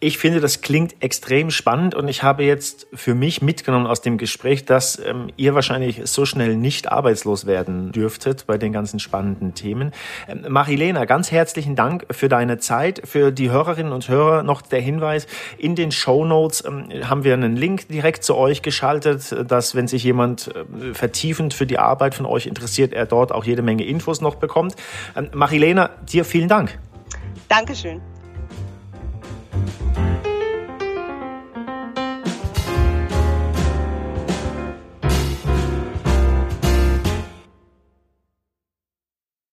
Ich 0.03 0.17
finde, 0.17 0.39
das 0.39 0.61
klingt 0.61 0.95
extrem 1.03 1.51
spannend 1.51 1.93
und 1.93 2.07
ich 2.07 2.23
habe 2.23 2.43
jetzt 2.43 2.87
für 2.91 3.13
mich 3.13 3.43
mitgenommen 3.43 3.85
aus 3.85 4.01
dem 4.01 4.17
Gespräch, 4.17 4.65
dass 4.65 4.97
ähm, 4.97 5.27
ihr 5.37 5.53
wahrscheinlich 5.53 6.01
so 6.05 6.25
schnell 6.25 6.55
nicht 6.55 6.91
arbeitslos 6.91 7.45
werden 7.45 7.91
dürftet 7.91 8.47
bei 8.47 8.57
den 8.57 8.73
ganzen 8.73 8.99
spannenden 8.99 9.53
Themen. 9.53 9.91
Ähm, 10.27 10.45
Marilena, 10.49 11.05
ganz 11.05 11.31
herzlichen 11.31 11.75
Dank 11.75 12.07
für 12.09 12.29
deine 12.29 12.57
Zeit. 12.57 13.03
Für 13.05 13.31
die 13.31 13.51
Hörerinnen 13.51 13.93
und 13.93 14.09
Hörer 14.09 14.41
noch 14.41 14.63
der 14.63 14.81
Hinweis, 14.81 15.27
in 15.59 15.75
den 15.75 15.91
Show 15.91 16.25
Notes 16.25 16.65
ähm, 16.65 16.89
haben 17.07 17.23
wir 17.23 17.35
einen 17.35 17.55
Link 17.55 17.87
direkt 17.87 18.23
zu 18.23 18.35
euch 18.35 18.63
geschaltet, 18.63 19.35
dass 19.51 19.75
wenn 19.75 19.87
sich 19.87 20.03
jemand 20.03 20.47
äh, 20.47 20.95
vertiefend 20.95 21.53
für 21.53 21.67
die 21.67 21.77
Arbeit 21.77 22.15
von 22.15 22.25
euch 22.25 22.47
interessiert, 22.47 22.91
er 22.93 23.05
dort 23.05 23.31
auch 23.31 23.43
jede 23.43 23.61
Menge 23.61 23.85
Infos 23.85 24.19
noch 24.19 24.33
bekommt. 24.33 24.75
Ähm, 25.15 25.29
Marilena, 25.35 25.91
dir 26.11 26.25
vielen 26.25 26.47
Dank. 26.47 26.79
Dankeschön. 27.47 28.01
Thank 29.51 29.97
you. 29.97 30.10